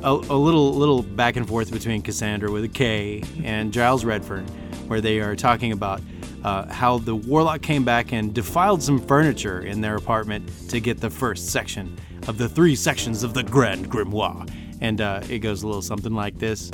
[0.02, 4.46] a, a, little little back and forth between Cassandra with a K and Giles Redfern,
[4.86, 6.00] where they are talking about
[6.44, 11.00] uh, how the warlock came back and defiled some furniture in their apartment to get
[11.00, 14.48] the first section of the three sections of the Grand Grimoire.
[14.80, 16.70] And uh, it goes a little something like this.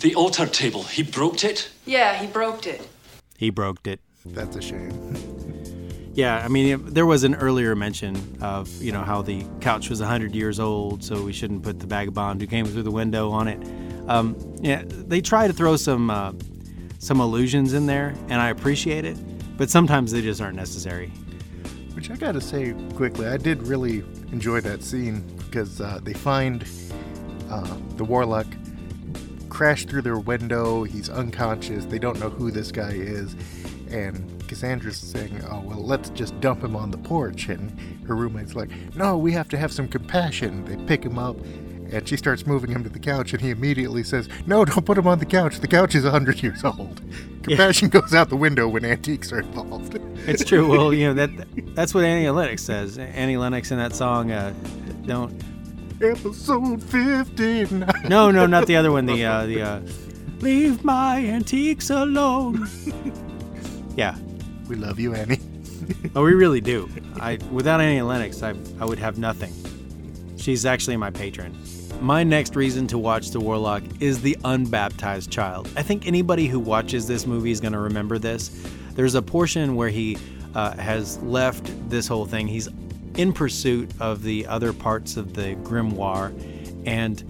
[0.00, 1.70] The altar table, he broke it?
[1.90, 2.86] Yeah, he broke it.
[3.36, 3.98] He broke it.
[4.24, 5.16] That's a shame.
[6.12, 10.00] Yeah, I mean, there was an earlier mention of, you know, how the couch was
[10.00, 13.46] 100 years old, so we shouldn't put the vagabond who came through the window on
[13.46, 13.64] it.
[14.08, 16.32] Um, yeah, they try to throw some uh,
[16.98, 19.16] some illusions in there, and I appreciate it,
[19.56, 21.12] but sometimes they just aren't necessary.
[21.94, 26.64] Which I gotta say quickly, I did really enjoy that scene because uh, they find
[27.48, 28.48] uh, the warlock
[29.50, 30.84] crash through their window.
[30.84, 31.84] He's unconscious.
[31.84, 33.34] They don't know who this guy is.
[33.90, 37.48] And Cassandra's saying, Oh, well, let's just dump him on the porch.
[37.48, 40.64] And her roommate's like, No, we have to have some compassion.
[40.64, 41.36] They pick him up
[41.92, 43.32] and she starts moving him to the couch.
[43.32, 45.60] And he immediately says, No, don't put him on the couch.
[45.60, 47.02] The couch is 100 years old.
[47.42, 48.00] Compassion yeah.
[48.00, 49.98] goes out the window when antiques are involved.
[50.26, 50.68] it's true.
[50.68, 51.30] Well, you know, that
[51.74, 52.98] that's what Annie Lennox says.
[52.98, 54.54] Annie Lennox in that song, uh,
[55.04, 55.42] Don't
[56.02, 57.92] episode 59.
[58.08, 59.06] No, no, not the other one.
[59.06, 59.80] The uh, the uh,
[60.40, 62.68] leave my antiques alone.
[63.96, 64.16] yeah,
[64.68, 65.40] we love you, Annie.
[66.16, 66.88] oh, we really do.
[67.16, 69.52] I without Annie Lennox, I I would have nothing.
[70.36, 71.56] She's actually my patron.
[72.00, 75.68] My next reason to watch The Warlock is the unbaptized child.
[75.76, 78.48] I think anybody who watches this movie is going to remember this.
[78.94, 80.16] There's a portion where he
[80.54, 82.48] uh, has left this whole thing.
[82.48, 82.70] He's
[83.16, 86.32] in pursuit of the other parts of the grimoire,
[86.86, 87.24] and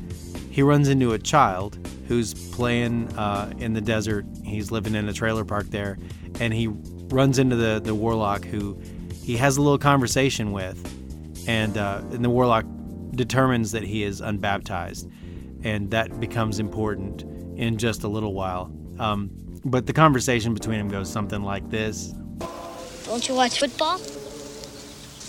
[0.50, 4.26] he runs into a child who's playing uh, in the desert.
[4.44, 5.98] He's living in a trailer park there,
[6.40, 8.78] and he runs into the, the warlock who
[9.22, 10.78] he has a little conversation with,
[11.48, 12.64] and, uh, and the warlock
[13.12, 15.10] determines that he is unbaptized,
[15.62, 17.22] and that becomes important
[17.58, 18.72] in just a little while.
[18.98, 19.30] Um,
[19.64, 22.14] but the conversation between them goes something like this
[23.04, 24.00] Don't you watch football?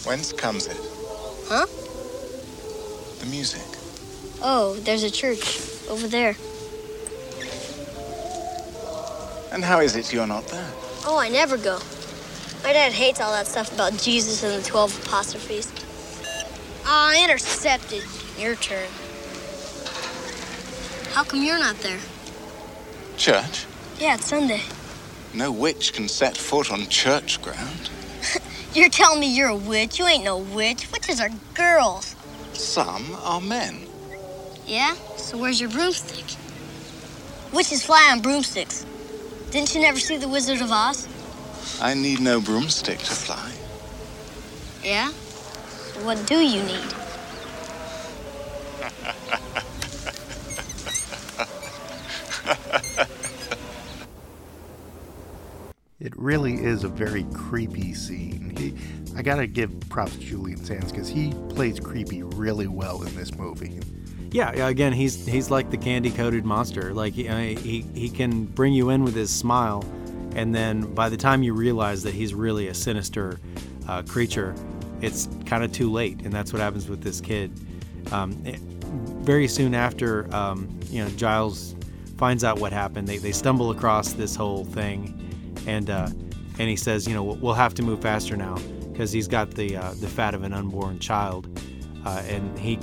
[0.04, 0.78] Whence comes it?
[1.48, 1.68] Huh?
[3.20, 3.62] The music.
[4.42, 6.36] Oh, there's a church over there.
[9.52, 10.72] And how is it you're not there?
[11.06, 11.80] Oh, I never go.
[12.64, 15.72] My dad hates all that stuff about Jesus and the 12 apostrophes.
[16.86, 18.04] Ah, oh, intercepted.
[18.40, 18.88] Your turn.
[21.14, 22.00] How come you're not there?
[23.18, 23.66] Church?
[24.00, 24.62] Yeah, it's Sunday.
[25.34, 27.90] No witch can set foot on church ground.
[28.74, 30.00] You're telling me you're a witch?
[30.00, 30.90] You ain't no witch.
[30.94, 32.16] Witches are girls.
[32.54, 33.86] Some are men.
[34.66, 34.96] Yeah?
[35.18, 36.24] So where's your broomstick?
[37.52, 38.86] Witches fly on broomsticks.
[39.50, 41.06] Didn't you never see The Wizard of Oz?
[41.82, 43.52] I need no broomstick to fly.
[44.82, 45.12] Yeah?
[45.12, 46.94] So what do you need?
[56.02, 58.56] It really is a very creepy scene.
[58.58, 58.74] He,
[59.16, 63.36] I gotta give props to Julian Sands because he plays creepy really well in this
[63.36, 63.80] movie.
[64.32, 66.92] Yeah, again, he's he's like the candy coated monster.
[66.92, 69.86] Like he, he he can bring you in with his smile,
[70.36, 73.40] and then by the time you realize that he's really a sinister
[73.88, 74.56] uh, creature,
[75.02, 77.52] it's kind of too late, and that's what happens with this kid.
[78.12, 78.60] Um, it,
[79.22, 81.76] very soon after, um, you know, Giles
[82.18, 83.08] finds out what happened.
[83.08, 85.21] They they stumble across this whole thing
[85.68, 86.08] and uh,
[86.60, 88.58] and he says, you know, we'll have to move faster now.
[88.92, 91.48] because he's got the uh, the fat of an unborn child,
[92.06, 92.78] uh, and he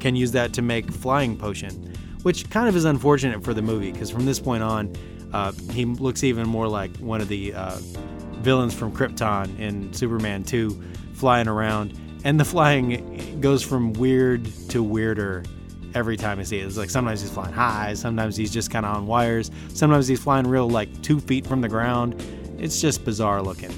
[0.00, 3.92] can use that to make flying potion, which kind of is unfortunate for the movie
[3.92, 4.94] because from this point on,
[5.32, 7.78] uh, he looks even more like one of the uh,
[8.42, 10.82] villains from Krypton in Superman 2,
[11.14, 15.44] flying around, and the flying goes from weird to weirder
[15.94, 16.66] every time I see it.
[16.66, 20.22] It's like sometimes he's flying high, sometimes he's just kind of on wires, sometimes he's
[20.22, 22.20] flying real like two feet from the ground.
[22.58, 23.72] It's just bizarre looking.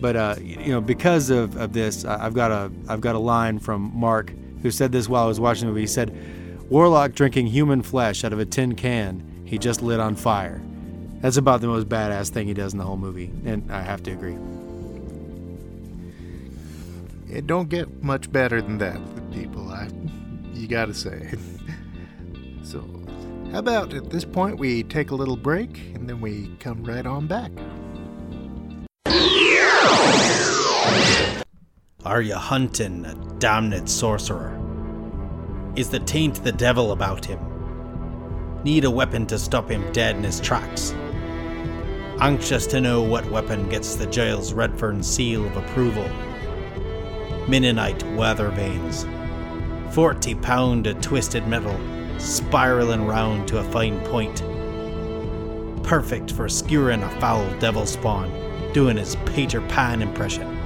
[0.00, 3.58] But uh, you know, because of, of this, I've got a I've got a line
[3.58, 4.32] from Mark
[4.62, 5.82] who said this while I was watching the movie.
[5.82, 6.16] He said,
[6.68, 10.60] "Warlock drinking human flesh out of a tin can he just lit on fire."
[11.20, 14.02] That's about the most badass thing he does in the whole movie, and I have
[14.04, 14.36] to agree.
[17.28, 19.00] It don't get much better than that,
[19.32, 19.68] people.
[19.70, 19.88] I,
[20.56, 21.34] you gotta say.
[22.62, 22.82] so,
[23.52, 27.06] how about at this point we take a little break and then we come right
[27.06, 27.52] on back?
[32.04, 34.56] Are you hunting a damned sorcerer?
[35.74, 37.40] Is the taint the devil about him?
[38.62, 40.92] Need a weapon to stop him dead in his tracks?
[42.20, 46.08] Anxious to know what weapon gets the Giles Redfern seal of approval?
[47.48, 49.04] Mennonite weather vanes.
[49.96, 51.74] 40 pound of twisted metal,
[52.18, 54.42] spiraling round to a fine point.
[55.82, 58.30] Perfect for skewering a foul devil spawn,
[58.74, 60.60] doing his Peter Pan impression.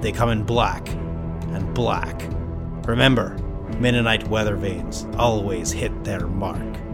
[0.00, 2.30] They come in black and black.
[2.86, 3.36] Remember,
[3.78, 6.85] Mennonite weather vanes always hit their mark.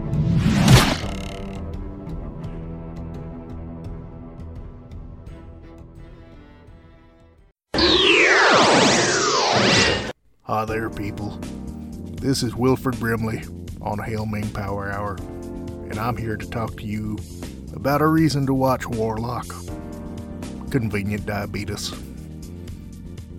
[10.65, 11.37] There, people.
[12.21, 13.43] This is Wilford Brimley
[13.81, 15.17] on Hail Ming Power Hour,
[15.89, 17.17] and I'm here to talk to you
[17.75, 19.45] about a reason to watch Warlock
[20.71, 21.89] convenient diabetes.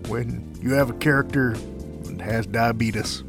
[0.07, 1.55] When you have a character
[2.03, 3.21] that has diabetes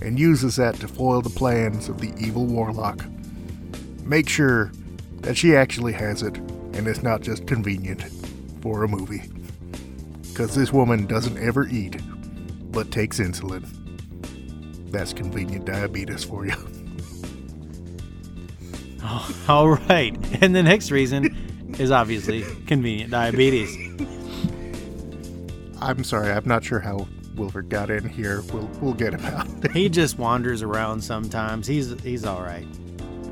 [0.00, 3.04] and uses that to foil the plans of the evil Warlock,
[4.04, 4.72] make sure
[5.20, 8.02] that she actually has it and it's not just convenient
[8.62, 9.30] for a movie.
[10.22, 12.00] Because this woman doesn't ever eat
[12.74, 13.64] but takes insulin.
[14.90, 16.54] That's convenient diabetes for you.
[19.02, 20.16] Oh, all right.
[20.42, 23.76] And the next reason is obviously convenient diabetes.
[25.80, 27.06] I'm sorry, I'm not sure how
[27.36, 28.42] Wilford got in here.
[28.52, 29.48] We'll we'll get him out.
[29.72, 31.66] he just wanders around sometimes.
[31.66, 32.66] He's he's all right.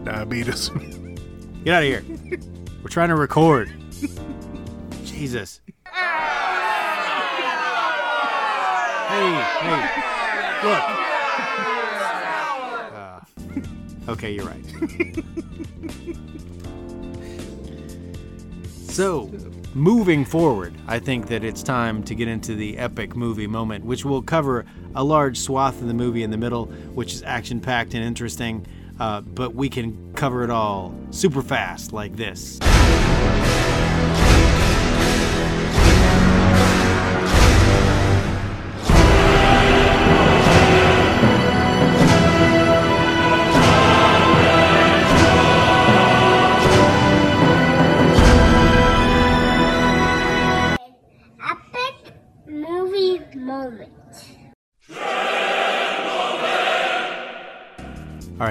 [0.05, 0.69] Diabetes.
[1.65, 2.05] Get out of here.
[2.83, 3.73] We're trying to record.
[5.05, 5.61] Jesus.
[9.13, 9.77] Hey, hey,
[10.65, 10.83] look.
[12.93, 13.21] Uh,
[14.09, 14.65] okay, you're right.
[18.89, 19.31] so,
[19.75, 24.07] moving forward, I think that it's time to get into the epic movie moment, which
[24.07, 27.93] will cover a large swath of the movie in the middle, which is action packed
[27.93, 28.67] and interesting,
[28.99, 32.59] uh, but we can cover it all super fast like this.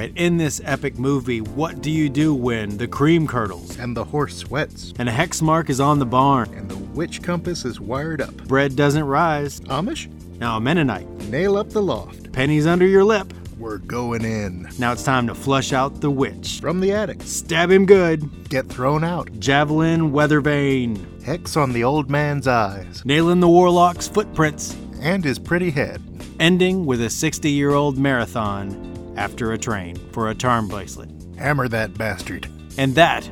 [0.01, 4.03] Right, in this epic movie, what do you do when the cream curdles and the
[4.03, 7.79] horse sweats and a hex mark is on the barn and the witch compass is
[7.79, 8.35] wired up?
[8.47, 9.59] Bread doesn't rise.
[9.61, 10.09] Amish?
[10.39, 11.07] Now a Mennonite.
[11.29, 12.31] Nail up the loft.
[12.31, 13.31] Pennies under your lip.
[13.59, 14.67] We're going in.
[14.79, 16.59] Now it's time to flush out the witch.
[16.61, 17.21] From the attic.
[17.21, 18.49] Stab him good.
[18.49, 19.29] Get thrown out.
[19.39, 21.05] Javelin, weather vane.
[21.23, 23.03] Hex on the old man's eyes.
[23.05, 24.75] Nailing the warlock's footprints.
[24.99, 26.01] And his pretty head.
[26.39, 31.09] Ending with a 60 year old marathon after a train for a charm bracelet.
[31.37, 32.47] Hammer that bastard.
[32.77, 33.29] And that,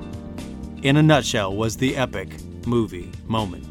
[0.82, 2.30] in a nutshell, was the epic
[2.66, 3.69] movie moment.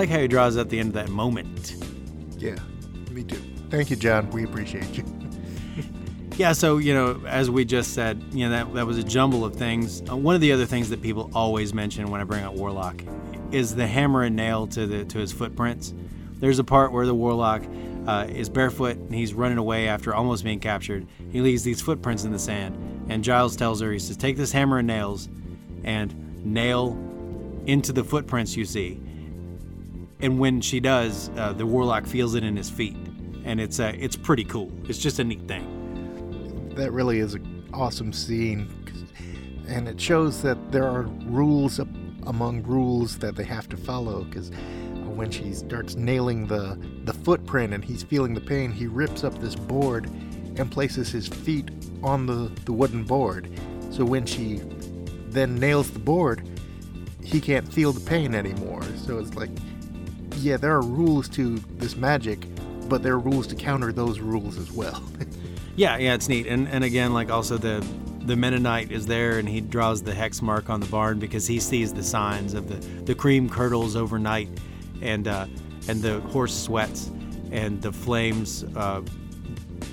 [0.00, 1.76] Like how he draws at the end of that moment.
[2.38, 2.56] Yeah,
[3.10, 3.42] me too.
[3.68, 4.30] Thank you, John.
[4.30, 5.04] We appreciate you.
[6.36, 9.44] Yeah, so you know, as we just said, you know that that was a jumble
[9.44, 10.00] of things.
[10.08, 13.02] Uh, one of the other things that people always mention when I bring up Warlock
[13.52, 15.92] is the hammer and nail to the to his footprints.
[16.38, 17.62] There's a part where the Warlock
[18.06, 21.06] uh, is barefoot and he's running away after almost being captured.
[21.30, 24.52] He leaves these footprints in the sand, and Giles tells her, he says, Take this
[24.52, 25.28] hammer and nails
[25.84, 26.96] and nail
[27.66, 28.98] into the footprints you see.
[30.22, 32.96] And when she does, uh, the warlock feels it in his feet,
[33.44, 34.70] and it's uh, it's pretty cool.
[34.88, 36.72] It's just a neat thing.
[36.76, 38.68] That really is an awesome scene,
[39.66, 41.80] and it shows that there are rules
[42.26, 44.24] among rules that they have to follow.
[44.24, 44.50] Because
[45.04, 49.38] when she starts nailing the the footprint and he's feeling the pain, he rips up
[49.40, 50.06] this board
[50.56, 51.70] and places his feet
[52.02, 53.48] on the the wooden board.
[53.90, 54.60] So when she
[55.30, 56.46] then nails the board,
[57.22, 58.82] he can't feel the pain anymore.
[59.04, 59.50] So it's like,
[60.40, 62.46] yeah, there are rules to this magic,
[62.88, 65.02] but there are rules to counter those rules as well.
[65.76, 66.46] Yeah, yeah, it's neat.
[66.46, 67.82] And and again, like also the
[68.26, 71.58] the Mennonite is there, and he draws the hex mark on the barn because he
[71.58, 72.74] sees the signs of the
[73.04, 74.50] the cream curdles overnight,
[75.00, 75.46] and uh,
[75.88, 77.10] and the horse sweats,
[77.50, 79.00] and the flames uh,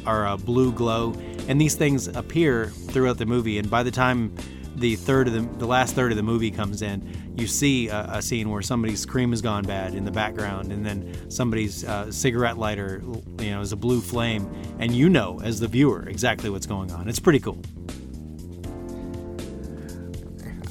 [0.06, 1.14] are a blue glow,
[1.48, 3.58] and these things appear throughout the movie.
[3.58, 4.36] And by the time
[4.78, 8.10] the third of the the last third of the movie comes in, you see a,
[8.14, 12.12] a scene where somebody's cream has gone bad in the background, and then somebody's uh,
[12.12, 13.02] cigarette lighter,
[13.40, 14.50] you know, is a blue flame,
[14.80, 17.10] and you know as the viewer exactly what's going on.
[17.10, 17.60] It's pretty cool.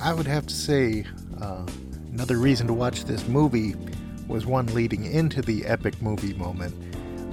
[0.01, 1.05] I would have to say
[1.41, 1.67] uh,
[2.13, 3.75] another reason to watch this movie
[4.29, 6.75] was one leading into the epic movie moment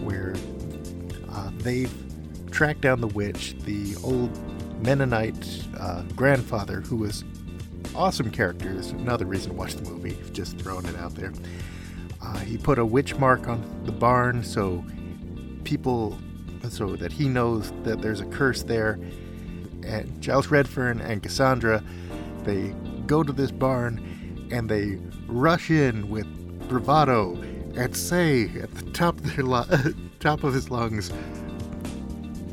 [0.02, 0.36] where
[1.30, 1.94] uh, they've
[2.52, 4.32] tracked down the witch, the old
[4.84, 7.24] Mennonite uh, grandfather, who was
[7.96, 8.70] awesome character.
[8.70, 10.18] Is another reason to watch the movie.
[10.34, 11.32] Just throwing it out there.
[12.22, 14.84] Uh, he put a witch mark on the barn so
[15.64, 16.18] people,
[16.70, 19.00] so that he knows that there's a curse there.
[19.86, 21.84] And Giles Redfern and Cassandra,
[22.44, 22.74] they
[23.08, 26.28] go to this barn and they rush in with
[26.68, 27.34] bravado
[27.76, 31.12] and say at the top of their lu- top of his lungs.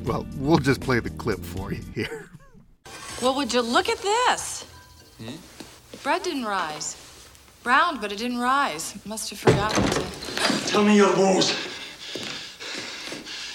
[0.05, 2.31] Well, we'll just play the clip for you here.
[3.21, 4.65] Well, would you look at this?
[5.19, 5.37] Hmm?
[6.03, 6.97] Bread didn't rise.
[7.63, 8.95] Browned, but it didn't rise.
[9.05, 10.69] Must have forgotten to.
[10.69, 11.55] Tell me your woes.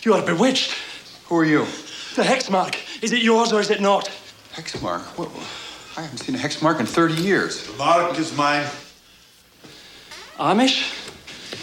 [0.04, 0.76] You are bewitched.
[1.26, 1.66] Who are you?
[2.16, 2.78] The hex mark.
[3.02, 4.08] Is it yours or is it not?
[4.52, 5.02] Hex mark?
[5.18, 5.30] What?
[5.98, 7.66] I haven't seen a hex mark in 30 years.
[7.66, 8.68] The mark is mine.
[10.38, 10.92] Amish?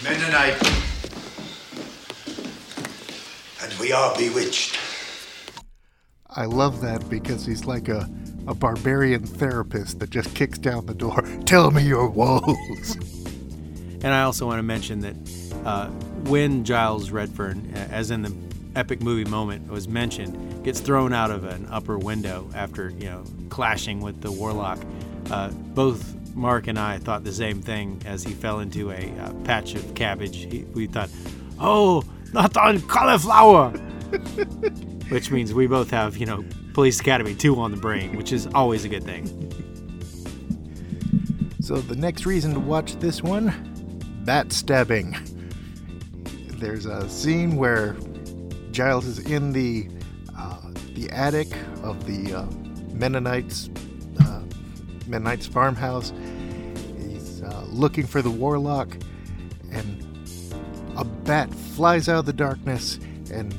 [0.02, 0.91] Mennonite.
[3.62, 4.78] And we are bewitched.
[6.28, 8.10] I love that because he's like a,
[8.48, 11.22] a barbarian therapist that just kicks down the door.
[11.44, 12.96] Tell me your woes.
[14.02, 15.14] And I also want to mention that
[15.64, 15.88] uh,
[16.28, 18.34] when Giles Redfern, uh, as in the
[18.74, 23.24] epic movie moment was mentioned, gets thrown out of an upper window after you know
[23.48, 24.80] clashing with the warlock,
[25.30, 29.32] uh, both Mark and I thought the same thing as he fell into a uh,
[29.44, 30.36] patch of cabbage.
[30.36, 31.10] He, we thought,
[31.60, 32.02] "Oh,
[32.32, 33.70] not on cauliflower,"
[35.08, 38.46] which means we both have you know Police Academy two on the brain, which is
[38.54, 39.26] always a good thing.
[41.60, 43.52] So the next reason to watch this one,
[44.24, 45.16] bat stabbing.
[46.48, 47.96] There's a scene where
[48.72, 49.88] Giles is in the
[50.36, 51.48] uh, the attic
[51.82, 52.46] of the uh,
[52.92, 53.68] Mennonites
[54.20, 54.42] uh,
[55.06, 56.12] Mennonites farmhouse.
[56.98, 58.96] He's uh, looking for the warlock,
[60.96, 62.98] a bat flies out of the darkness,
[63.32, 63.54] and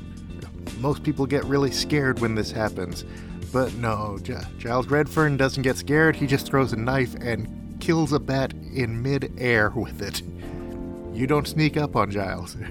[0.79, 3.05] most people get really scared when this happens.
[3.51, 6.15] But no, G- Giles Redfern doesn't get scared.
[6.15, 10.21] He just throws a knife and kills a bat in mid-air with it.
[11.15, 12.57] You don't sneak up on Giles.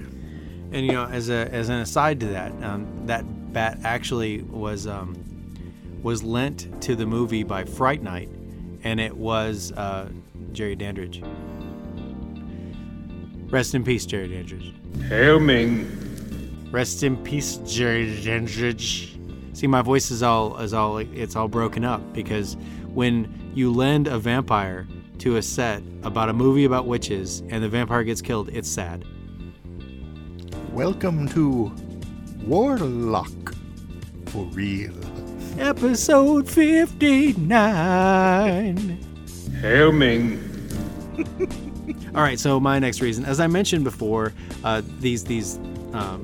[0.73, 4.87] And you know, as a as an aside to that, um, that bat actually was
[4.87, 5.15] um,
[6.01, 8.27] was lent to the movie by Fright Night,
[8.83, 10.09] and it was uh,
[10.51, 11.21] Jerry Dandridge.
[13.53, 14.73] Rest in peace, Jerry Dandridge.
[15.09, 16.67] Hail Ming.
[16.71, 19.15] Rest in peace, Jerry Dandridge.
[19.53, 22.57] See, my voice is all is all it's all broken up because
[22.95, 24.87] when you lend a vampire
[25.19, 29.05] to a set about a movie about witches and the vampire gets killed, it's sad.
[30.71, 31.71] Welcome to
[32.47, 33.53] Warlock
[34.29, 34.95] for real.
[35.59, 38.97] Episode 59.
[39.61, 40.49] Hail Ming.
[42.15, 44.33] All right, so my next reason, as I mentioned before,
[44.63, 45.57] uh, these these
[45.93, 46.23] um,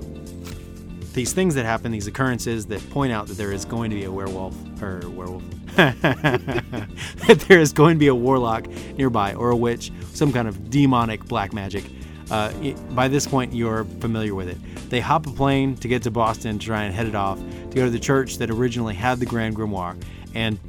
[1.13, 4.03] these things that happen, these occurrences that point out that there is going to be
[4.03, 5.43] a werewolf or werewolf,
[5.75, 8.67] that there is going to be a warlock
[8.97, 11.83] nearby or a witch, some kind of demonic black magic.
[12.29, 12.51] Uh,
[12.91, 14.57] by this point, you're familiar with it.
[14.91, 17.75] They hop a plane to get to Boston to try and head it off to
[17.75, 19.99] go to the church that originally had the Grand Grimoire.
[20.35, 20.59] And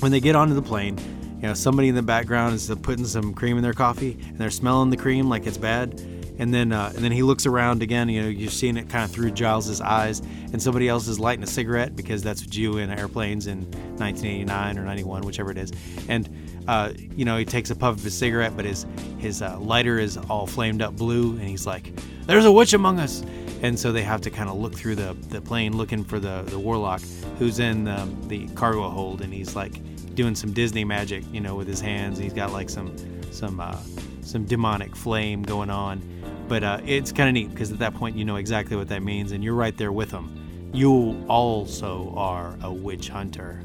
[0.00, 0.98] when they get onto the plane,
[1.40, 4.50] you know, somebody in the background is putting some cream in their coffee and they're
[4.50, 5.98] smelling the cream like it's bad.
[6.38, 8.08] and then uh, and then he looks around again.
[8.08, 10.20] You know, you're seeing it kind of through Giles's eyes,
[10.52, 13.62] and somebody else is lighting a cigarette because that's what you in airplanes in
[13.98, 15.72] 1989 or 91, whichever it is.
[16.08, 16.28] And
[16.68, 18.86] uh, you know, he takes a puff of his cigarette, but his
[19.18, 21.92] his uh, lighter is all flamed up blue, and he's like,
[22.26, 23.22] "There's a witch among us."
[23.62, 26.40] And so they have to kind of look through the, the plane looking for the,
[26.46, 27.02] the warlock
[27.38, 29.74] who's in um, the cargo hold, and he's like
[30.14, 32.18] doing some Disney magic, you know, with his hands.
[32.18, 32.94] He's got like some
[33.32, 33.76] some uh,
[34.22, 36.00] some demonic flame going on,
[36.48, 39.02] but uh, it's kind of neat because at that point you know exactly what that
[39.02, 40.70] means, and you're right there with him.
[40.72, 43.60] You also are a witch hunter.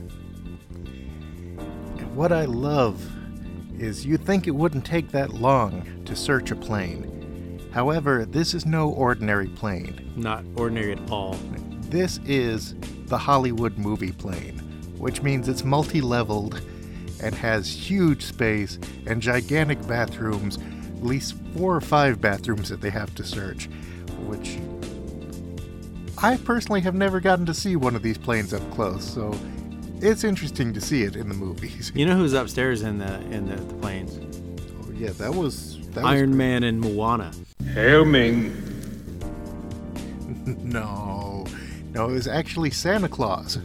[1.57, 3.03] And what I love
[3.79, 7.69] is you'd think it wouldn't take that long to search a plane.
[7.71, 10.13] However, this is no ordinary plane.
[10.15, 11.37] Not ordinary at all.
[11.89, 12.73] This is
[13.07, 14.54] the Hollywood movie plane,
[15.05, 16.63] which means it's multi leveled
[17.21, 22.89] and has huge space and gigantic bathrooms, at least four or five bathrooms that they
[22.89, 23.69] have to search,
[24.25, 24.57] which
[26.17, 29.37] I personally have never gotten to see one of these planes up close, so
[30.01, 31.91] it's interesting to see it in the movies.
[31.93, 34.19] You know who's upstairs in the in the, the planes?
[34.81, 37.31] Oh, yeah, that was that Iron was Man and Moana.
[37.75, 38.55] Hail Ming.
[40.63, 41.45] no,
[41.93, 43.59] no, it was actually Santa Claus.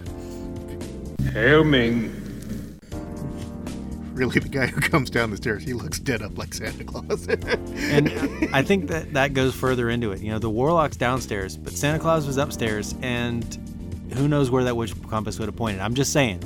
[1.33, 2.17] Hail Ming.
[4.15, 7.27] Really, the guy who comes down the stairs, he looks dead up like Santa Claus.
[7.29, 8.11] and
[8.53, 10.21] I think that that goes further into it.
[10.21, 13.45] You know, the warlock's downstairs, but Santa Claus was upstairs, and
[14.15, 15.81] who knows where that witch compass would have pointed.
[15.81, 16.41] I'm just saying.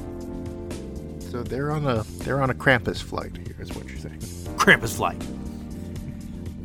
[1.30, 3.36] So they're on a they're on a Krampus flight.
[3.36, 4.20] Here is what you're saying.
[4.56, 5.20] Krampus flight.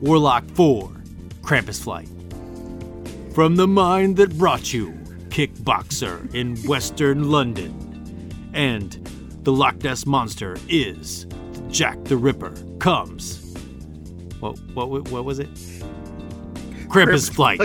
[0.01, 0.89] Warlock 4,
[1.41, 2.07] Krampus flight.
[3.33, 4.91] From the mind that brought you,
[5.29, 7.88] kickboxer in Western London.
[8.53, 8.91] And
[9.43, 11.25] the Loch Ness Monster is
[11.69, 13.55] Jack the Ripper comes.
[14.39, 15.53] What, what, what was it?
[16.87, 17.59] Krampus flight.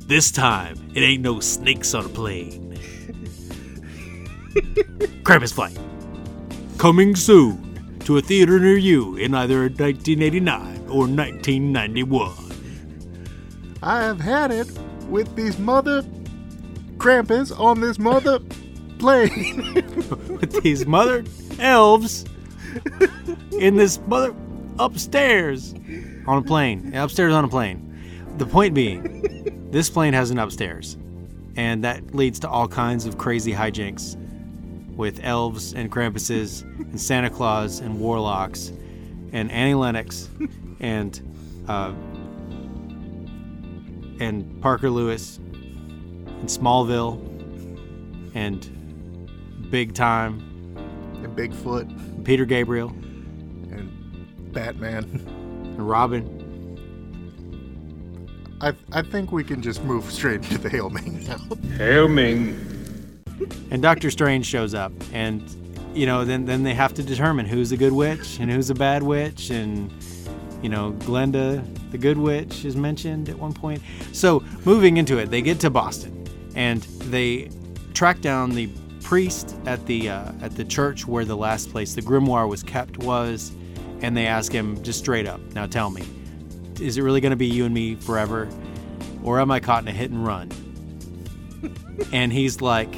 [0.08, 2.78] this time, it ain't no snakes on a plane.
[5.22, 5.78] Krampus flight.
[6.78, 12.32] Coming soon to a theater near you in either 1989 or 1991.
[13.82, 14.70] I have had it
[15.08, 16.02] with these mother
[16.96, 18.40] Krampus on this mother
[18.98, 19.74] plane.
[20.40, 21.24] with these mother
[21.58, 22.24] elves
[23.58, 24.34] in this mother
[24.78, 25.74] upstairs
[26.26, 26.94] on a plane.
[26.94, 27.80] Upstairs on a plane.
[28.38, 30.96] The point being, this plane has an upstairs,
[31.56, 34.16] and that leads to all kinds of crazy hijinks
[34.96, 38.72] with elves and Krampuses and Santa Claus and warlocks
[39.32, 40.28] and Annie Lennox
[40.80, 41.20] and
[41.68, 41.92] uh,
[44.20, 47.20] and Parker Lewis and Smallville
[48.34, 48.73] and
[49.74, 50.38] Big Time
[51.24, 56.22] and Bigfoot, Peter Gabriel and Batman and Robin.
[58.60, 61.40] I I think we can just move straight into the Hail Ming now.
[61.76, 63.20] Hail Ming.
[63.72, 65.42] And Doctor Strange shows up, and
[65.92, 68.76] you know, then then they have to determine who's a good witch and who's a
[68.76, 69.90] bad witch, and
[70.62, 73.82] you know, Glenda, the good witch, is mentioned at one point.
[74.12, 77.50] So moving into it, they get to Boston, and they
[77.92, 78.68] track down the
[79.04, 82.98] priest at the uh, at the church where the last place the grimoire was kept
[82.98, 83.52] was,
[84.00, 86.02] and they ask him just straight up, "Now tell me,
[86.80, 88.48] is it really going to be you and me forever,
[89.22, 90.50] or am I caught in a hit and run?"
[92.12, 92.92] and he's like,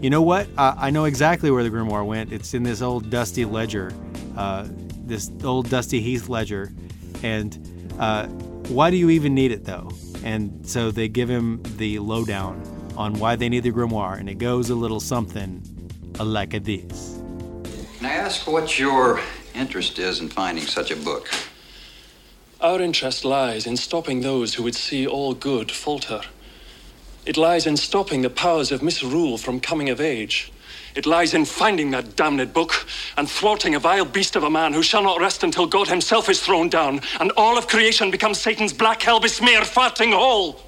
[0.00, 0.48] "You know what?
[0.56, 2.32] I, I know exactly where the grimoire went.
[2.32, 3.92] It's in this old dusty ledger,
[4.36, 4.68] uh,
[5.04, 6.72] this old dusty Heath ledger,
[7.22, 7.58] and
[7.98, 8.28] uh,
[8.68, 9.90] why do you even need it though?"
[10.24, 14.38] And so they give him the lowdown on why they need the grimoire, and it
[14.38, 15.62] goes a little something
[16.18, 17.22] like this.
[17.96, 19.20] Can I ask what your
[19.54, 21.30] interest is in finding such a book?
[22.60, 26.22] Our interest lies in stopping those who would see all good falter.
[27.24, 30.50] It lies in stopping the powers of misrule from coming of age.
[30.96, 34.72] It lies in finding that damned book and thwarting a vile beast of a man
[34.72, 38.40] who shall not rest until God himself is thrown down and all of creation becomes
[38.40, 40.67] Satan's black hell besmeared farting hole.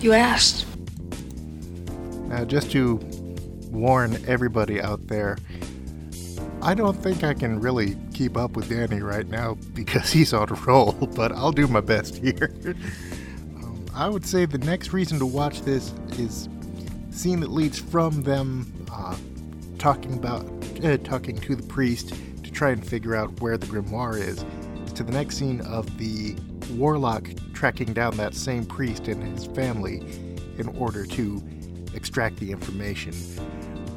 [0.00, 0.66] You asked.
[2.28, 2.96] Now, just to
[3.70, 5.38] warn everybody out there,
[6.62, 10.50] I don't think I can really keep up with Danny right now because he's on
[10.50, 12.52] a roll, but I'll do my best here.
[13.56, 16.48] um, I would say the next reason to watch this is
[17.10, 19.16] scene that leads from them uh,
[19.78, 20.46] talking about
[20.84, 24.44] uh, talking to the priest to try and figure out where the grimoire is,
[24.94, 26.36] to the next scene of the
[26.70, 29.98] warlock tracking down that same priest and his family
[30.58, 31.42] in order to
[31.94, 33.12] extract the information.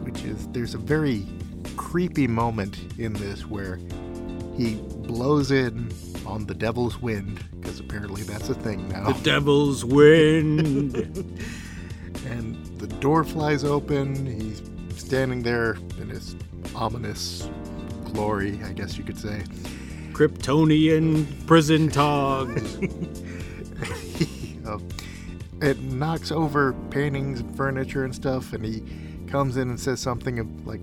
[0.04, 1.26] Which is there's a very
[1.76, 3.80] creepy moment in this where
[4.58, 5.92] he blows in
[6.26, 9.12] on the devil's wind, because apparently that's a thing now.
[9.12, 10.96] The devil's wind.
[12.26, 14.26] and the door flies open.
[14.26, 14.62] He's
[15.00, 16.36] standing there in his
[16.76, 17.50] ominous
[18.06, 19.44] glory, I guess you could say.
[20.14, 22.78] Kryptonian prison togs.
[25.62, 28.82] It knocks over paintings and furniture and stuff, and he
[29.28, 30.82] comes in and says something like,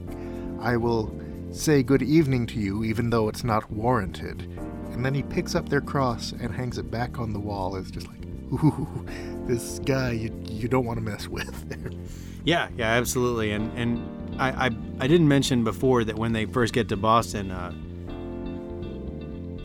[0.60, 1.12] I will
[1.50, 4.42] say good evening to you, even though it's not warranted.
[4.92, 7.74] And then he picks up their cross and hangs it back on the wall.
[7.74, 9.04] It's just like, ooh,
[9.46, 11.74] this guy you, you don't want to mess with.
[12.44, 13.50] Yeah, yeah, absolutely.
[13.50, 14.70] And and I, I
[15.00, 17.74] I didn't mention before that when they first get to Boston, uh,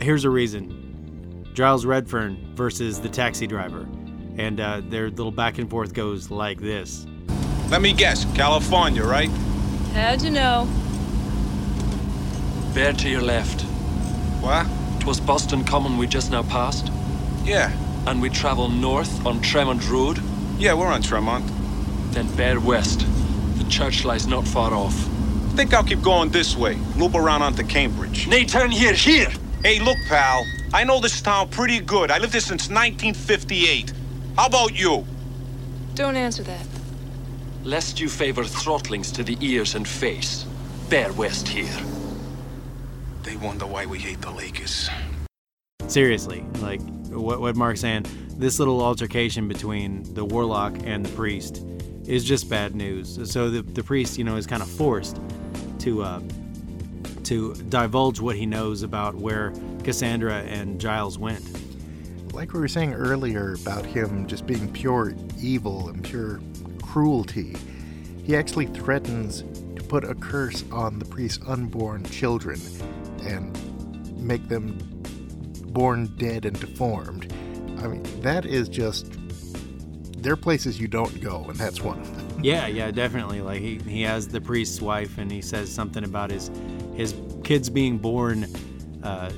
[0.04, 3.88] here's a reason: Giles Redfern versus the taxi driver,
[4.36, 7.06] and uh, their little back and forth goes like this.
[7.70, 9.30] Let me guess, California, right?
[9.94, 10.68] How'd you know?
[12.74, 13.62] Bear to your left.
[14.42, 14.66] What?
[15.00, 16.90] Twas Boston Common we just now passed.
[17.44, 17.72] Yeah.
[18.06, 20.20] And we travel north on Tremont Road.
[20.58, 21.44] Yeah, we're on Tremont.
[22.12, 23.06] Then bear west.
[23.56, 24.94] The church lies not far off.
[25.54, 26.74] Think I'll keep going this way.
[26.96, 28.26] Loop around onto Cambridge.
[28.26, 29.28] Nay, turn here, here!
[29.64, 30.46] Hey, look, pal.
[30.74, 32.10] I know this town pretty good.
[32.10, 33.94] I lived here since 1958.
[34.36, 35.06] How about you?
[35.94, 36.66] Don't answer that.
[37.62, 40.44] Lest you favor throttlings to the ears and face,
[40.90, 41.80] bear west here.
[43.22, 44.90] They wonder why we hate the Lakers.
[45.86, 48.04] Seriously, like what what Mark's saying,
[48.36, 51.64] this little altercation between the warlock and the priest
[52.06, 53.18] is just bad news.
[53.32, 55.18] So the the priest, you know, is kind of forced
[55.78, 56.20] to uh,
[57.24, 59.52] to divulge what he knows about where
[59.82, 61.44] Cassandra and Giles went.
[62.32, 66.40] Like we were saying earlier about him just being pure evil and pure
[66.82, 67.56] cruelty,
[68.24, 69.42] he actually threatens
[69.76, 72.60] to put a curse on the priest's unborn children
[73.22, 73.56] and
[74.18, 74.78] make them
[75.66, 77.32] born dead and deformed.
[77.78, 79.18] I mean, that is just.
[80.22, 82.42] There are places you don't go, and that's one of them.
[82.42, 83.42] Yeah, yeah, definitely.
[83.42, 86.50] Like he, he has the priest's wife, and he says something about his
[86.94, 88.46] his kids being born
[89.02, 89.30] uh,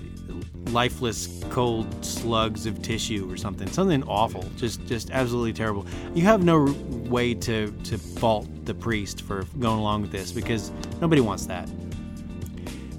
[0.70, 3.68] lifeless, cold slugs of tissue or something.
[3.68, 4.44] Something awful.
[4.56, 5.86] Just just absolutely terrible.
[6.14, 6.64] You have no
[7.08, 11.68] way to to fault the priest for going along with this because nobody wants that.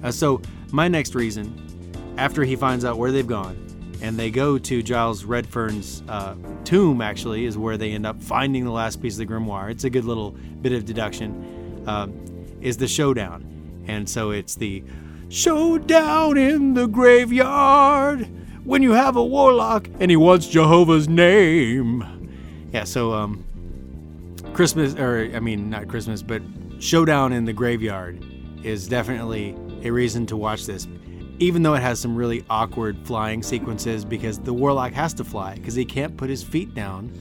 [0.02, 0.40] Uh, so
[0.70, 3.56] my next reason, after he finds out where they've gone,
[4.00, 8.64] and they go to Giles Redfern's uh, tomb, actually, is where they end up finding
[8.64, 9.70] the last piece of the grimoire.
[9.70, 10.30] It's a good little
[10.62, 11.84] bit of deduction.
[11.86, 12.24] Um,
[12.60, 13.47] is the showdown,
[13.88, 14.84] and so it's the
[15.28, 18.28] showdown in the graveyard
[18.64, 22.04] when you have a warlock and he wants Jehovah's name.
[22.72, 23.44] Yeah, so um,
[24.52, 26.42] Christmas, or I mean, not Christmas, but
[26.78, 28.24] showdown in the graveyard
[28.62, 30.86] is definitely a reason to watch this
[31.40, 35.54] even though it has some really awkward flying sequences because the warlock has to fly
[35.54, 37.12] because he can't put his feet down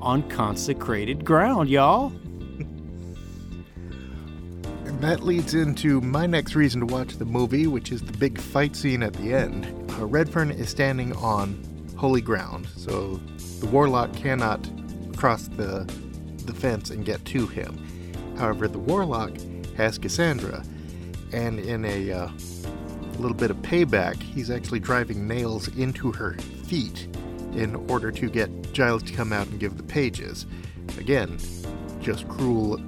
[0.00, 2.12] on consecrated ground, y'all.
[5.00, 8.74] That leads into my next reason to watch the movie, which is the big fight
[8.74, 9.66] scene at the end.
[9.92, 11.62] Uh, Redfern is standing on
[11.96, 13.20] holy ground, so
[13.60, 14.68] the warlock cannot
[15.16, 15.84] cross the
[16.46, 17.78] the fence and get to him.
[18.38, 19.30] However, the warlock
[19.76, 20.64] has Cassandra,
[21.32, 22.30] and in a uh,
[23.18, 26.34] little bit of payback, he's actually driving nails into her
[26.66, 27.06] feet
[27.52, 30.46] in order to get Giles to come out and give the pages.
[30.98, 31.38] Again,
[32.00, 32.80] just cruel,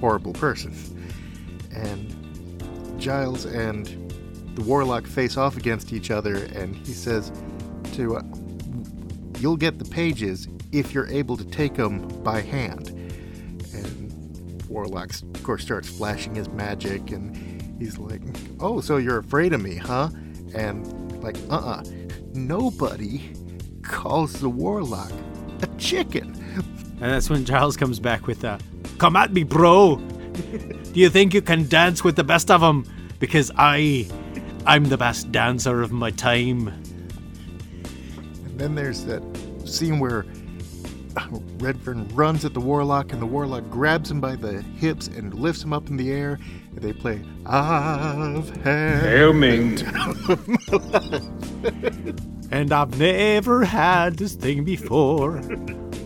[0.00, 0.74] horrible person.
[1.74, 3.86] And Giles and
[4.54, 7.32] the warlock face off against each other, and he says
[7.94, 8.22] to, uh,
[9.40, 12.88] You'll get the pages if you're able to take them by hand.
[13.74, 17.36] And Warlock, of course, starts flashing his magic, and
[17.78, 18.22] he's like,
[18.60, 20.10] Oh, so you're afraid of me, huh?
[20.54, 21.80] And, like, uh uh-uh.
[21.80, 21.84] uh
[22.32, 23.32] Nobody
[23.82, 25.12] calls the warlock
[25.62, 26.34] a chicken.
[27.00, 28.58] And that's when Giles comes back with a,
[28.98, 29.96] Come at me, bro!
[30.34, 32.84] Do you think you can dance with the best of them?
[33.18, 34.08] Because I,
[34.66, 36.68] I'm the best dancer of my time.
[38.44, 39.22] And then there's that
[39.64, 40.26] scene where
[41.58, 45.62] Redfern runs at the warlock, and the warlock grabs him by the hips and lifts
[45.62, 46.38] him up in the air.
[46.74, 49.78] And they play I've had Hail Ming.
[52.50, 55.40] and I've never had this thing before.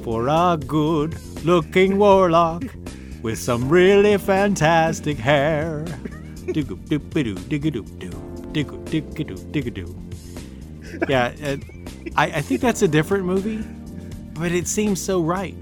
[0.03, 2.65] For a good looking warlock
[3.23, 5.85] with some really fantastic hair.
[6.47, 8.11] Digga doo digga doo doo
[8.53, 9.95] digga digga doo digga doo.
[11.09, 11.57] Yeah,
[12.17, 13.63] I, I think that's a different movie,
[14.35, 15.55] but it seems so right.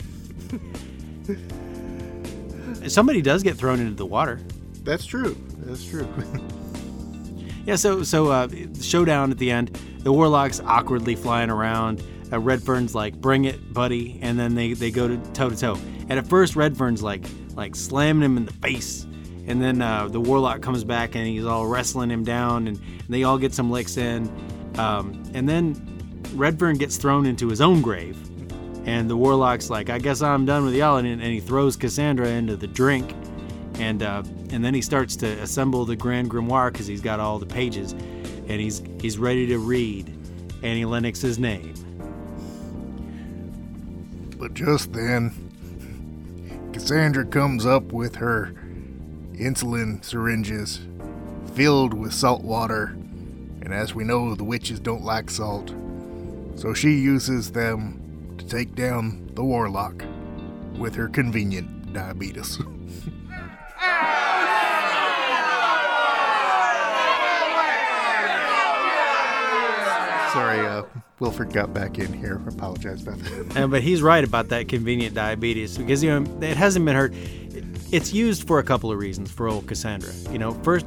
[2.86, 4.40] Somebody does get thrown into the water.
[4.84, 5.36] That's true.
[5.59, 6.09] That's true.
[7.66, 8.46] Yeah, so so uh,
[8.80, 9.76] showdown at the end.
[9.98, 12.00] The warlocks awkwardly flying around.
[12.32, 15.76] Uh, Redfern's like, "Bring it, buddy," and then they they go to toe to toe.
[16.09, 17.24] And at first, Redfern's like
[17.57, 19.07] like slamming him in the face,
[19.46, 23.22] and then uh, the warlock comes back and he's all wrestling him down, and, they
[23.22, 24.28] all get some licks in,
[24.78, 25.80] um, and then
[26.34, 28.18] Redfern gets thrown into his own grave,
[28.84, 32.26] and the warlock's like, "I guess I'm done with y'all," and, and he throws Cassandra
[32.26, 33.14] into the drink,
[33.78, 37.38] and uh, and then he starts to assemble the Grand Grimoire because he's got all
[37.38, 40.12] the pages, and he's he's ready to read
[40.62, 41.74] Annie Lennox's name.
[44.36, 45.45] But just then,
[46.77, 48.53] Cassandra comes up with her
[49.33, 50.81] insulin syringes
[51.55, 52.89] filled with salt water,
[53.62, 55.72] and as we know, the witches don't like salt.
[56.57, 60.05] So she uses them to take down the warlock
[60.77, 62.59] with her convenient diabetes.
[63.79, 64.76] Ah!
[70.37, 70.82] Sorry, uh,
[71.18, 72.43] Wilford got back in here.
[72.47, 73.57] Apologize about that.
[73.57, 77.14] Uh, but he's right about that convenient diabetes because you know it hasn't been heard.
[77.91, 80.12] It's used for a couple of reasons for old Cassandra.
[80.30, 80.84] You know, first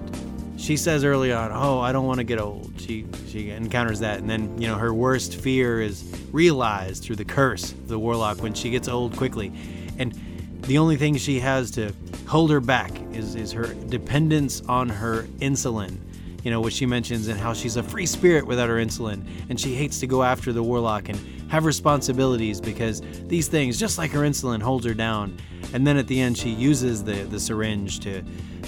[0.58, 4.20] she says early on, "Oh, I don't want to get old." She she encounters that,
[4.20, 8.44] and then you know her worst fear is realized through the curse of the warlock
[8.44, 9.52] when she gets old quickly,
[9.98, 10.14] and
[10.62, 11.92] the only thing she has to
[12.28, 15.98] hold her back is is her dependence on her insulin.
[16.44, 19.60] You know what she mentions and how she's a free spirit without her insulin, and
[19.60, 21.20] she hates to go after the warlock and
[21.50, 25.38] have responsibilities because these things, just like her insulin, holds her down.
[25.74, 28.24] And then at the end, she uses the the syringe to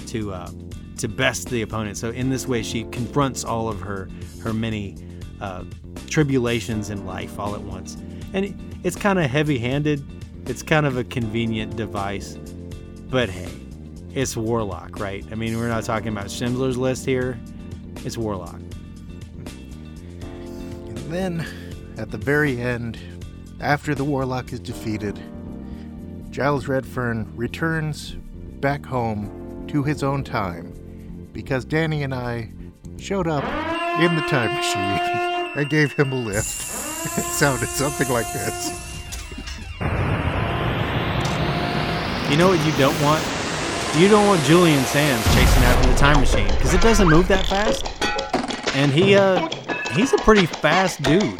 [0.08, 0.50] to uh,
[0.98, 1.96] to best the opponent.
[1.96, 4.08] So in this way, she confronts all of her
[4.42, 4.96] her many
[5.40, 5.64] uh,
[6.08, 7.96] tribulations in life all at once.
[8.34, 8.54] And it,
[8.84, 10.04] it's kind of heavy-handed.
[10.46, 12.36] It's kind of a convenient device,
[13.10, 13.48] but hey,
[14.12, 15.24] it's Warlock, right?
[15.30, 17.38] I mean, we're not talking about Schindler's List here.
[18.04, 18.60] It's Warlock.
[20.88, 21.46] And then,
[21.96, 22.98] at the very end,
[23.60, 25.20] after the warlock is defeated,
[26.30, 28.16] Giles Redfern returns
[28.60, 32.50] back home to his own time because Danny and I
[32.98, 33.44] showed up
[34.00, 36.48] in the time machine and gave him a lift.
[37.18, 38.92] it sounded something like this.
[42.30, 43.41] You know what you don't want?
[43.96, 47.46] You don't want Julian Sands chasing after the time machine because it doesn't move that
[47.46, 47.86] fast.
[48.74, 49.48] And he, uh,
[49.92, 51.36] he's a pretty fast dude.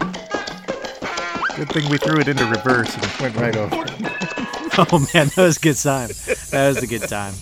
[1.57, 3.77] Good thing we threw it into reverse and it went right over.
[4.79, 6.11] oh man, that was a good time.
[6.51, 7.33] That was a good time.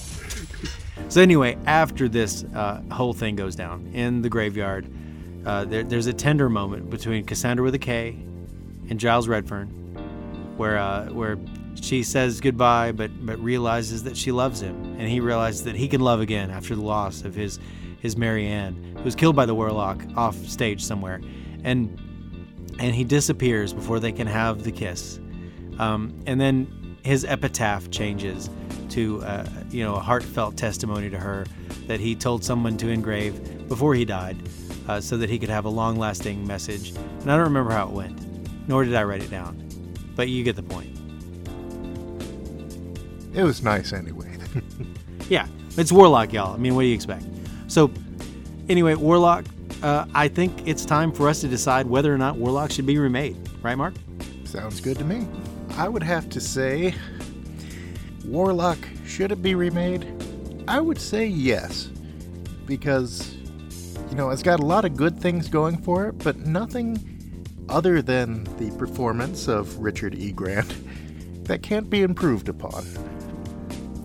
[1.08, 4.88] So anyway, after this uh, whole thing goes down in the graveyard,
[5.44, 8.10] uh, there, there's a tender moment between Cassandra with a K
[8.88, 9.66] and Giles Redfern,
[10.56, 11.36] where uh, where
[11.80, 15.88] she says goodbye, but but realizes that she loves him, and he realizes that he
[15.88, 17.58] can love again after the loss of his
[18.00, 21.20] his Mary Ann, who was killed by the warlock off stage somewhere,
[21.64, 21.98] and
[22.78, 25.20] and he disappears before they can have the kiss,
[25.78, 28.50] um, and then his epitaph changes
[28.90, 31.46] to uh, you know a heartfelt testimony to her
[31.86, 34.36] that he told someone to engrave before he died,
[34.88, 36.90] uh, so that he could have a long-lasting message.
[37.20, 39.68] And I don't remember how it went, nor did I write it down,
[40.16, 40.99] but you get the point.
[43.34, 44.36] It was nice anyway.
[45.30, 46.54] Yeah, it's Warlock, y'all.
[46.54, 47.24] I mean, what do you expect?
[47.68, 47.92] So,
[48.68, 49.44] anyway, Warlock.
[49.80, 52.98] Uh, I think it's time for us to decide whether or not Warlock should be
[52.98, 53.94] remade, right, Mark?
[54.44, 55.26] Sounds good to me.
[55.76, 56.94] I would have to say,
[58.26, 58.76] Warlock,
[59.06, 60.04] should it be remade?
[60.66, 61.86] I would say yes.
[62.66, 63.36] Because,
[64.10, 68.02] you know, it's got a lot of good things going for it, but nothing other
[68.02, 70.32] than the performance of Richard E.
[70.32, 70.74] Grant
[71.44, 72.84] that can't be improved upon.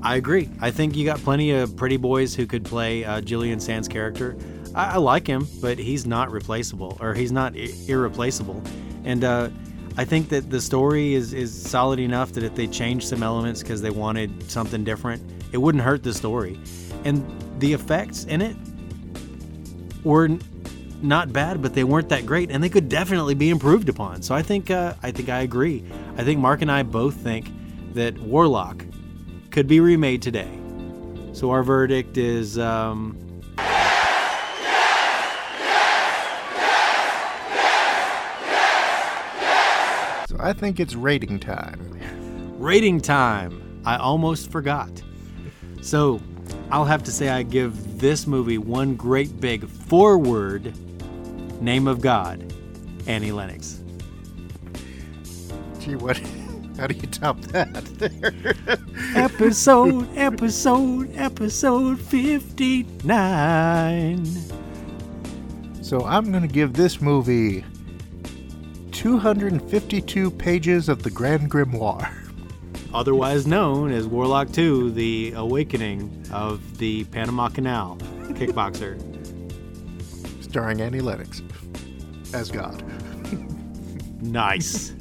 [0.06, 0.52] I agree.
[0.62, 4.38] I think you got plenty of pretty boys who could play uh, Julian Sands' character.
[4.76, 8.62] I, I like him, but he's not replaceable, or he's not irreplaceable.
[9.04, 9.50] And uh,
[9.98, 13.64] I think that the story is, is solid enough that if they changed some elements
[13.64, 16.60] because they wanted something different, it wouldn't hurt the story.
[17.04, 17.26] And
[17.60, 18.56] the effects in it
[20.04, 20.30] were
[21.02, 24.22] not bad, but they weren't that great, and they could definitely be improved upon.
[24.22, 25.84] So I think uh, I think I agree.
[26.16, 27.50] I think Mark and I both think
[27.96, 28.86] that Warlock
[29.56, 30.50] could be remade today.
[31.32, 33.18] So our verdict is um,
[40.28, 41.80] So I think it's rating time.
[42.60, 43.82] rating time.
[43.86, 45.02] I almost forgot.
[45.82, 46.20] So
[46.70, 50.74] I'll have to say I give this movie one great big forward
[51.62, 52.54] name of God,
[53.08, 53.80] Annie Lennox.
[55.80, 56.20] Gee, what?
[56.78, 57.86] How do you top that?
[59.16, 64.26] episode, episode, episode 59.
[65.82, 67.64] So I'm going to give this movie
[68.92, 72.12] 252 pages of the Grand Grimoire.
[72.94, 77.98] Otherwise known as Warlock 2, the awakening of the Panama Canal
[78.34, 79.00] kickboxer.
[80.44, 81.42] Starring Annie Lennox
[82.34, 82.84] as God.
[84.22, 84.94] nice.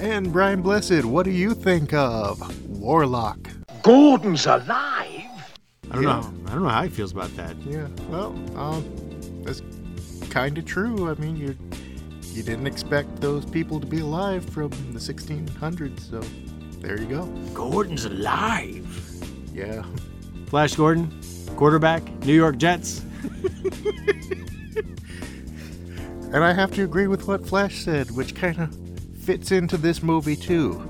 [0.00, 2.40] And Brian Blessed, what do you think of
[2.80, 3.38] Warlock?
[3.82, 5.26] Gordon's alive.
[5.90, 6.32] I don't know.
[6.46, 7.54] I don't know how he feels about that.
[7.66, 7.86] Yeah.
[8.08, 8.28] Well,
[8.58, 8.82] um,
[9.42, 9.60] that's
[10.30, 11.10] kind of true.
[11.10, 11.54] I mean, you
[12.32, 16.20] you didn't expect those people to be alive from the 1600s, so
[16.80, 17.26] there you go.
[17.52, 18.86] Gordon's alive.
[19.52, 19.84] Yeah.
[20.46, 21.20] Flash Gordon,
[21.56, 23.04] quarterback, New York Jets.
[26.32, 28.89] And I have to agree with what Flash said, which kind of
[29.20, 30.86] fits into this movie too.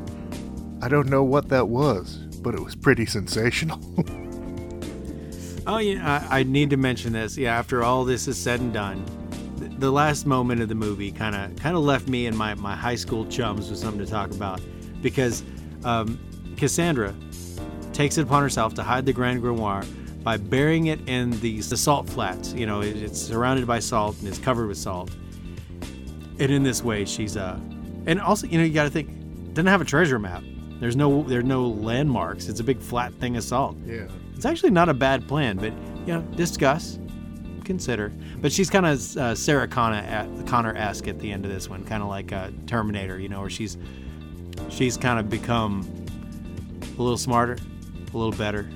[0.83, 3.81] I don't know what that was, but it was pretty sensational.
[5.67, 7.37] Oh, yeah, I, I need to mention this.
[7.37, 9.05] Yeah, after all this is said and done,
[9.59, 12.55] th- the last moment of the movie kind of kind of left me and my,
[12.55, 14.61] my high school chums with something to talk about
[15.03, 15.45] because
[15.85, 16.19] um,
[16.57, 17.15] Kassandra
[17.93, 19.87] takes it upon herself to hide the Grand Grimoire
[20.25, 22.53] by burying it in the, the salt flats.
[22.53, 25.11] You know, it, it's surrounded by salt and it's covered with salt.
[26.39, 27.61] And in this way, she's uh,
[28.07, 29.09] and also you know you got to think
[29.55, 30.43] doesn't have a treasure map.
[30.81, 32.49] There's no there's no landmarks.
[32.49, 33.77] It's a big flat thing of salt.
[33.85, 34.09] Yeah.
[34.35, 35.73] It's actually not a bad plan, but
[36.07, 36.99] you know, discuss,
[37.65, 38.11] consider.
[38.41, 41.85] But she's kind of uh, Sarah Connor Connor esque at the end of this one,
[41.85, 43.77] kind of like uh, Terminator, you know, where she's
[44.71, 45.87] she's kind of become
[46.99, 47.59] a little smarter,
[48.15, 48.71] a little better,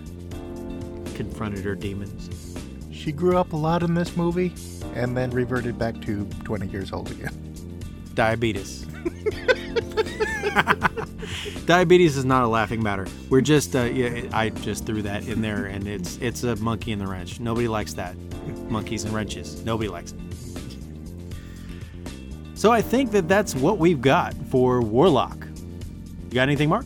[1.14, 2.29] confronted her demons.
[2.93, 4.53] she grew up a lot in this movie
[4.95, 7.44] and then reverted back to 20 years old again.
[8.15, 8.85] Diabetes.
[11.67, 13.07] Diabetes is not a laughing matter.
[13.31, 16.93] We're just, uh, yeah, I just threw that in there, and it's it's a monkey
[16.93, 17.41] in the wrench.
[17.41, 18.15] Nobody likes that.
[18.69, 19.65] Monkeys and wrenches.
[19.65, 20.19] Nobody likes it.
[22.55, 25.47] So I think that that's what we've got for Warlock.
[26.29, 26.85] You got anything, Mark?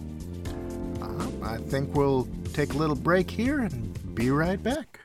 [1.00, 5.00] Um, I think we'll take a little break here and be right back.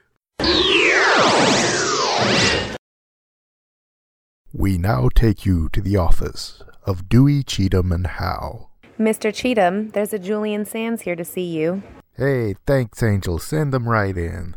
[4.55, 8.69] We now take you to the office of Dewey, Cheatham, and Howe.
[8.99, 9.33] Mr.
[9.33, 11.81] Cheatham, there's a Julian Sands here to see you.
[12.15, 13.39] Hey, thanks, Angel.
[13.39, 14.55] Send them right in.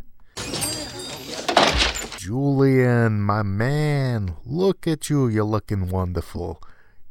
[2.15, 5.27] Julian, my man, look at you.
[5.27, 6.61] You're looking wonderful.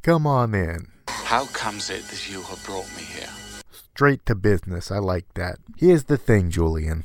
[0.02, 0.86] Come on in.
[1.08, 3.30] How comes it that you have brought me here?
[3.72, 4.92] Straight to business.
[4.92, 5.58] I like that.
[5.76, 7.02] Here's the thing, Julian.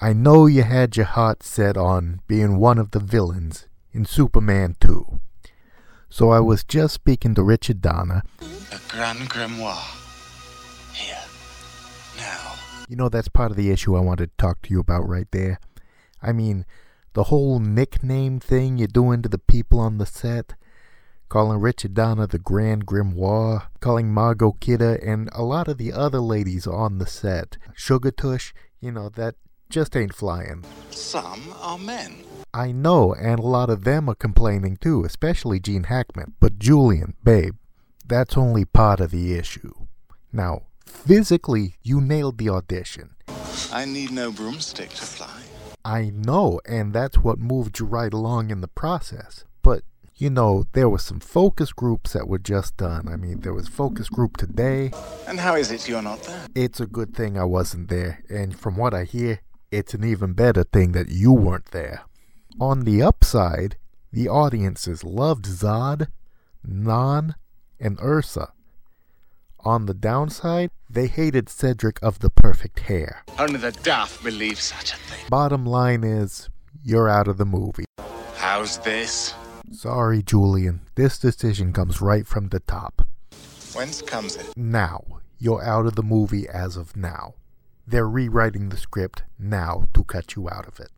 [0.00, 3.66] I know you had your heart set on being one of the villains
[3.98, 5.18] in Superman 2.
[6.08, 8.22] So I was just speaking to Richard Donner.
[8.38, 9.74] The Grand Grimoire.
[10.94, 11.18] Here.
[12.16, 12.54] Now.
[12.88, 15.26] You know, that's part of the issue I wanted to talk to you about right
[15.32, 15.58] there.
[16.22, 16.64] I mean,
[17.14, 20.54] the whole nickname thing you're doing to the people on the set,
[21.28, 26.20] calling Richard Donner the Grand Grimoire, calling Margot Kidder and a lot of the other
[26.20, 29.34] ladies on the set, Sugar Tush, you know, that
[29.68, 30.64] just ain't flying.
[30.90, 32.16] Some are men.
[32.54, 36.34] I know, and a lot of them are complaining too, especially Gene Hackman.
[36.40, 37.56] But Julian, babe,
[38.06, 39.72] that's only part of the issue.
[40.32, 43.16] Now, physically, you nailed the audition.
[43.70, 45.42] I need no broomstick to fly.
[45.84, 49.44] I know, and that's what moved you right along in the process.
[49.62, 49.82] But,
[50.16, 53.08] you know, there were some focus groups that were just done.
[53.08, 54.90] I mean, there was focus group today.
[55.26, 56.46] And how is it you're not there?
[56.54, 59.40] It's a good thing I wasn't there, and from what I hear,
[59.70, 62.02] it's an even better thing that you weren't there.
[62.60, 63.76] On the upside,
[64.12, 66.08] the audiences loved Zod,
[66.64, 67.34] Non,
[67.78, 68.52] and Ursa.
[69.64, 73.24] On the downside, they hated Cedric of the perfect hair.
[73.38, 75.26] Only the daft believe such a thing.
[75.28, 76.48] Bottom line is,
[76.82, 77.84] you're out of the movie.
[78.36, 79.34] How's this?
[79.72, 80.80] Sorry, Julian.
[80.94, 83.06] This decision comes right from the top.
[83.74, 84.56] Whence comes it?
[84.56, 85.04] Now,
[85.38, 87.34] you're out of the movie as of now.
[87.88, 90.90] They're rewriting the script now to cut you out of it.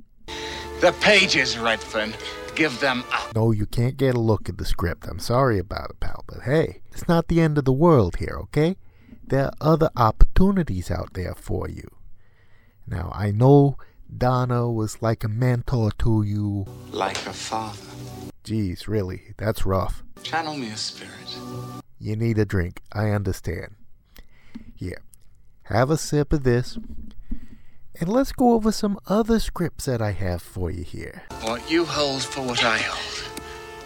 [0.80, 2.14] The pages, Redfern.
[2.56, 3.32] Give them up.
[3.32, 5.06] No, you can't get a look at the script.
[5.06, 8.36] I'm sorry about it, pal, but hey, it's not the end of the world here,
[8.42, 8.76] okay?
[9.24, 11.88] There are other opportunities out there for you.
[12.88, 13.78] Now, I know
[14.14, 16.66] Donner was like a mentor to you.
[16.90, 17.78] Like a father.
[18.42, 20.02] Geez, really, that's rough.
[20.24, 21.36] Channel me a spirit.
[22.00, 23.76] You need a drink, I understand.
[24.74, 25.02] Here,
[25.78, 26.78] have a sip of this,
[27.98, 31.22] and let's go over some other scripts that I have for you here.
[31.42, 33.42] What you hold for what I hold.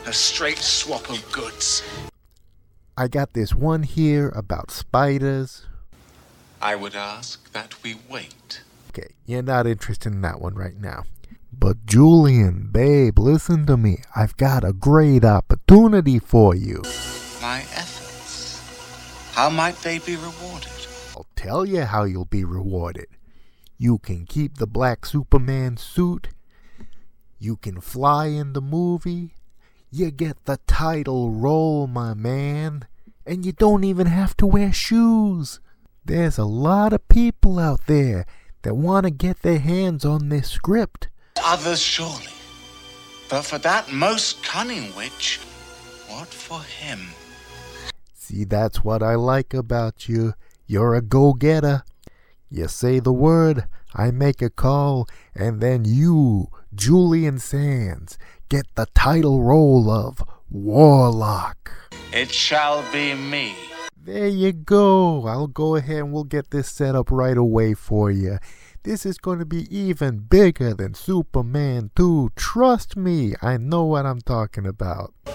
[0.07, 1.83] A straight swap of goods.
[2.97, 5.67] I got this one here about spiders.
[6.63, 8.63] I would ask that we wait.
[8.91, 11.05] Okay, you're not interested in that one right now.
[11.53, 13.99] But Julian, babe, listen to me.
[14.15, 16.83] I've got a great opportunity for you.
[17.41, 18.61] My efforts.
[19.35, 20.84] How might they be rewarded?
[21.15, 23.07] I'll tell you how you'll be rewarded.
[23.79, 26.29] You can keep the black Superman suit.
[27.39, 29.35] You can fly in the movie.
[29.91, 32.87] You get the title role, my man.
[33.25, 35.61] And you don't even have to wear shoes.
[36.05, 38.27] There's a lot of people out there
[38.63, 41.09] that want to get their hands on this script.
[41.45, 42.33] Others surely.
[43.29, 45.39] But for that most cunning witch,
[46.09, 47.01] what for him?
[48.15, 50.35] See, that's what I like about you.
[50.67, 51.83] You're a go getter.
[52.51, 58.87] You say the word, I make a call, and then you, Julian Sands, get the
[58.95, 61.71] title role of Warlock.
[62.13, 63.55] It shall be me.
[63.97, 65.27] There you go.
[65.27, 68.39] I'll go ahead and we'll get this set up right away for you.
[68.85, 72.33] This is going to be even bigger than Superman 2.
[72.37, 75.15] Trust me, I know what I'm talking about.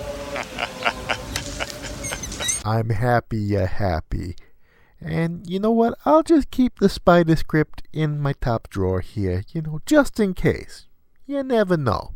[2.64, 4.36] I'm happy you're happy.
[5.02, 5.98] And you know what?
[6.06, 10.34] I'll just keep the spider script in my top drawer here, you know, just in
[10.34, 10.88] case.
[11.26, 12.12] You never know.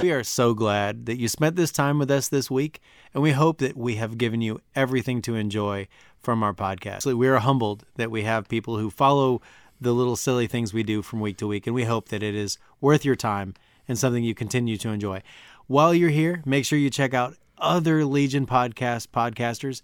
[0.00, 2.80] We are so glad that you spent this time with us this week,
[3.12, 5.88] and we hope that we have given you everything to enjoy
[6.20, 7.12] from our podcast.
[7.12, 9.42] We are humbled that we have people who follow
[9.80, 12.34] the little silly things we do from week to week, and we hope that it
[12.34, 13.54] is worth your time
[13.88, 15.22] and something you continue to enjoy.
[15.66, 19.82] While you're here, make sure you check out other Legion podcast podcasters.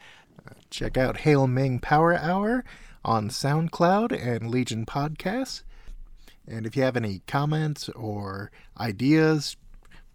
[0.70, 2.64] Check out Hail Ming Power Hour
[3.04, 5.62] on SoundCloud and Legion Podcasts.
[6.46, 9.56] And if you have any comments or ideas,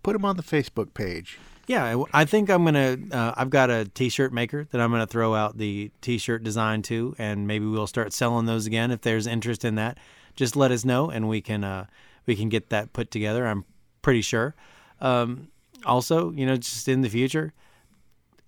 [0.03, 1.39] put them on the Facebook page.
[1.68, 2.97] Yeah, I think I'm gonna.
[3.12, 7.16] Uh, I've got a T-shirt maker that I'm gonna throw out the T-shirt design to,
[7.20, 9.99] and maybe we'll start selling those again if there's interest in that.
[10.36, 11.86] Just let us know, and we can uh,
[12.26, 13.45] we can get that put together.
[13.45, 13.66] I'm
[14.01, 14.55] pretty sure.
[14.99, 15.49] Um,
[15.86, 17.54] also, you know, just in the future,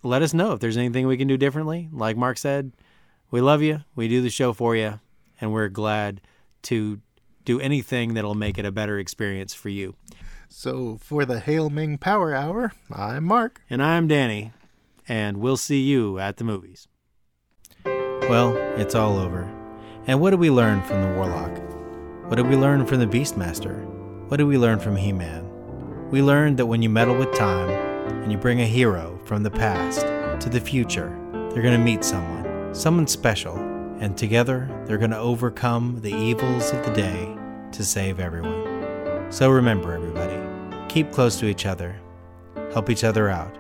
[0.04, 1.90] let us know if there's anything we can do differently.
[1.92, 2.72] Like Mark said,
[3.30, 3.82] we love you.
[3.96, 5.00] We do the show for you,
[5.40, 6.22] and we're glad
[6.64, 7.00] to
[7.46, 9.96] do anything that'll make it a better experience for you.
[10.50, 13.62] So, for the Hail Ming Power Hour, I'm Mark.
[13.70, 14.52] And I'm Danny.
[15.08, 16.88] And we'll see you at the movies.
[17.86, 19.50] Well, it's all over.
[20.08, 21.58] And what did we learn from the Warlock?
[22.28, 23.86] What did we learn from the Beastmaster?
[24.30, 25.41] What did we learn from He Man?
[26.12, 29.50] We learned that when you meddle with time and you bring a hero from the
[29.50, 30.02] past
[30.44, 33.56] to the future, they're going to meet someone, someone special,
[34.02, 37.34] and together they're going to overcome the evils of the day
[37.72, 39.32] to save everyone.
[39.32, 40.38] So remember, everybody,
[40.90, 41.96] keep close to each other,
[42.74, 43.58] help each other out,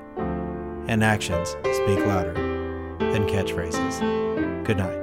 [0.88, 4.66] and actions speak louder than catchphrases.
[4.66, 5.01] Good night.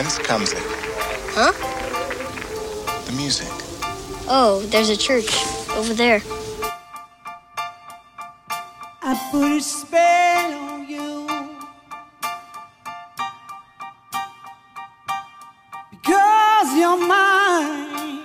[0.00, 0.62] Whence comes it?
[1.36, 1.52] Huh?
[3.04, 3.52] The music.
[4.26, 5.28] Oh, there's a church
[5.76, 6.22] over there.
[9.02, 11.26] I put a spell on you
[15.90, 18.24] because you're mine.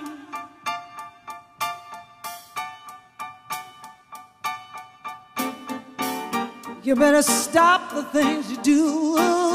[6.82, 9.45] You better stop the things you do.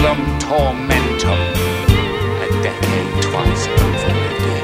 [0.00, 1.40] Osculum tormentum.
[2.40, 4.62] A decade twice over a day.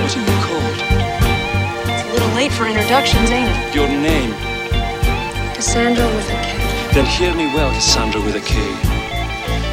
[0.00, 0.78] What are you called?
[1.90, 3.74] It's a little late for introductions, ain't it?
[3.74, 4.32] Your name.
[5.54, 6.94] Kassandra with a K.
[6.94, 8.54] Then hear me well, Kassandra with a K.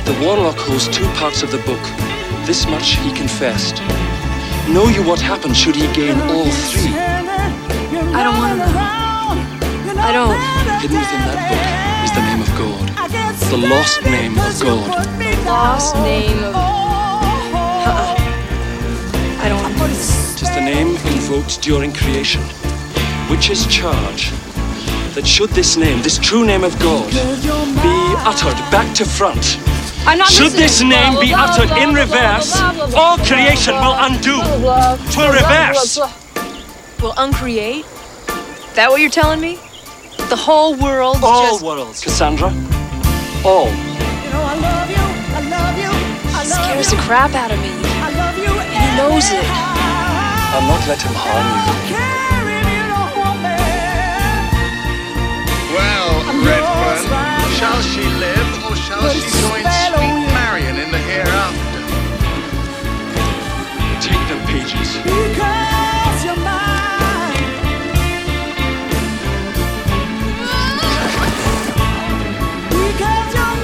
[0.05, 1.84] The warlock holds two parts of the book.
[2.47, 3.81] This much he confessed.
[4.69, 6.95] Know you what happened should he gain all three?
[6.95, 8.72] I don't want to know.
[9.99, 10.40] I don't.
[10.80, 11.64] Hidden within that book
[12.06, 12.88] is the name of God.
[13.52, 15.03] The lost name of God.
[15.19, 16.56] The lost name of.
[16.56, 18.15] Uh-uh.
[19.44, 19.84] I don't want to.
[19.84, 22.41] It is the name invoked during creation,
[23.30, 24.31] which is charge
[25.14, 29.64] that should this name, this true name of God, be uttered back to front, I'm
[29.64, 29.73] not
[30.27, 32.59] should this name be uttered in reverse,
[32.95, 34.41] all creation will undo.
[35.11, 35.99] Twill blah, reverse.
[37.01, 37.85] Will uncreate?
[37.85, 39.59] Is That what you're telling me?
[40.30, 42.49] The whole world All just worlds, Kassandra.
[43.45, 43.67] All.
[43.67, 45.03] You know, I love you.
[45.35, 45.91] I love you.
[46.31, 47.69] I love scares the crap out of me.
[47.69, 48.49] I love you.
[48.49, 49.45] And he knows it.
[49.45, 52.12] I'll not let him harm you.
[57.64, 61.80] Shall she live or shall she join sweet oh, Marion in the hereafter?
[64.03, 64.90] Take the pages.
[64.98, 67.40] Because you're mine.
[72.68, 73.56] Because you're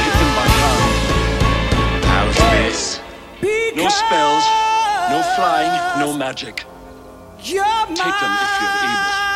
[0.00, 0.92] Take them by hand.
[2.10, 3.00] How's this?
[3.76, 4.44] No spells,
[5.12, 6.66] no flying, no magic.
[7.44, 9.27] Take them if you're able.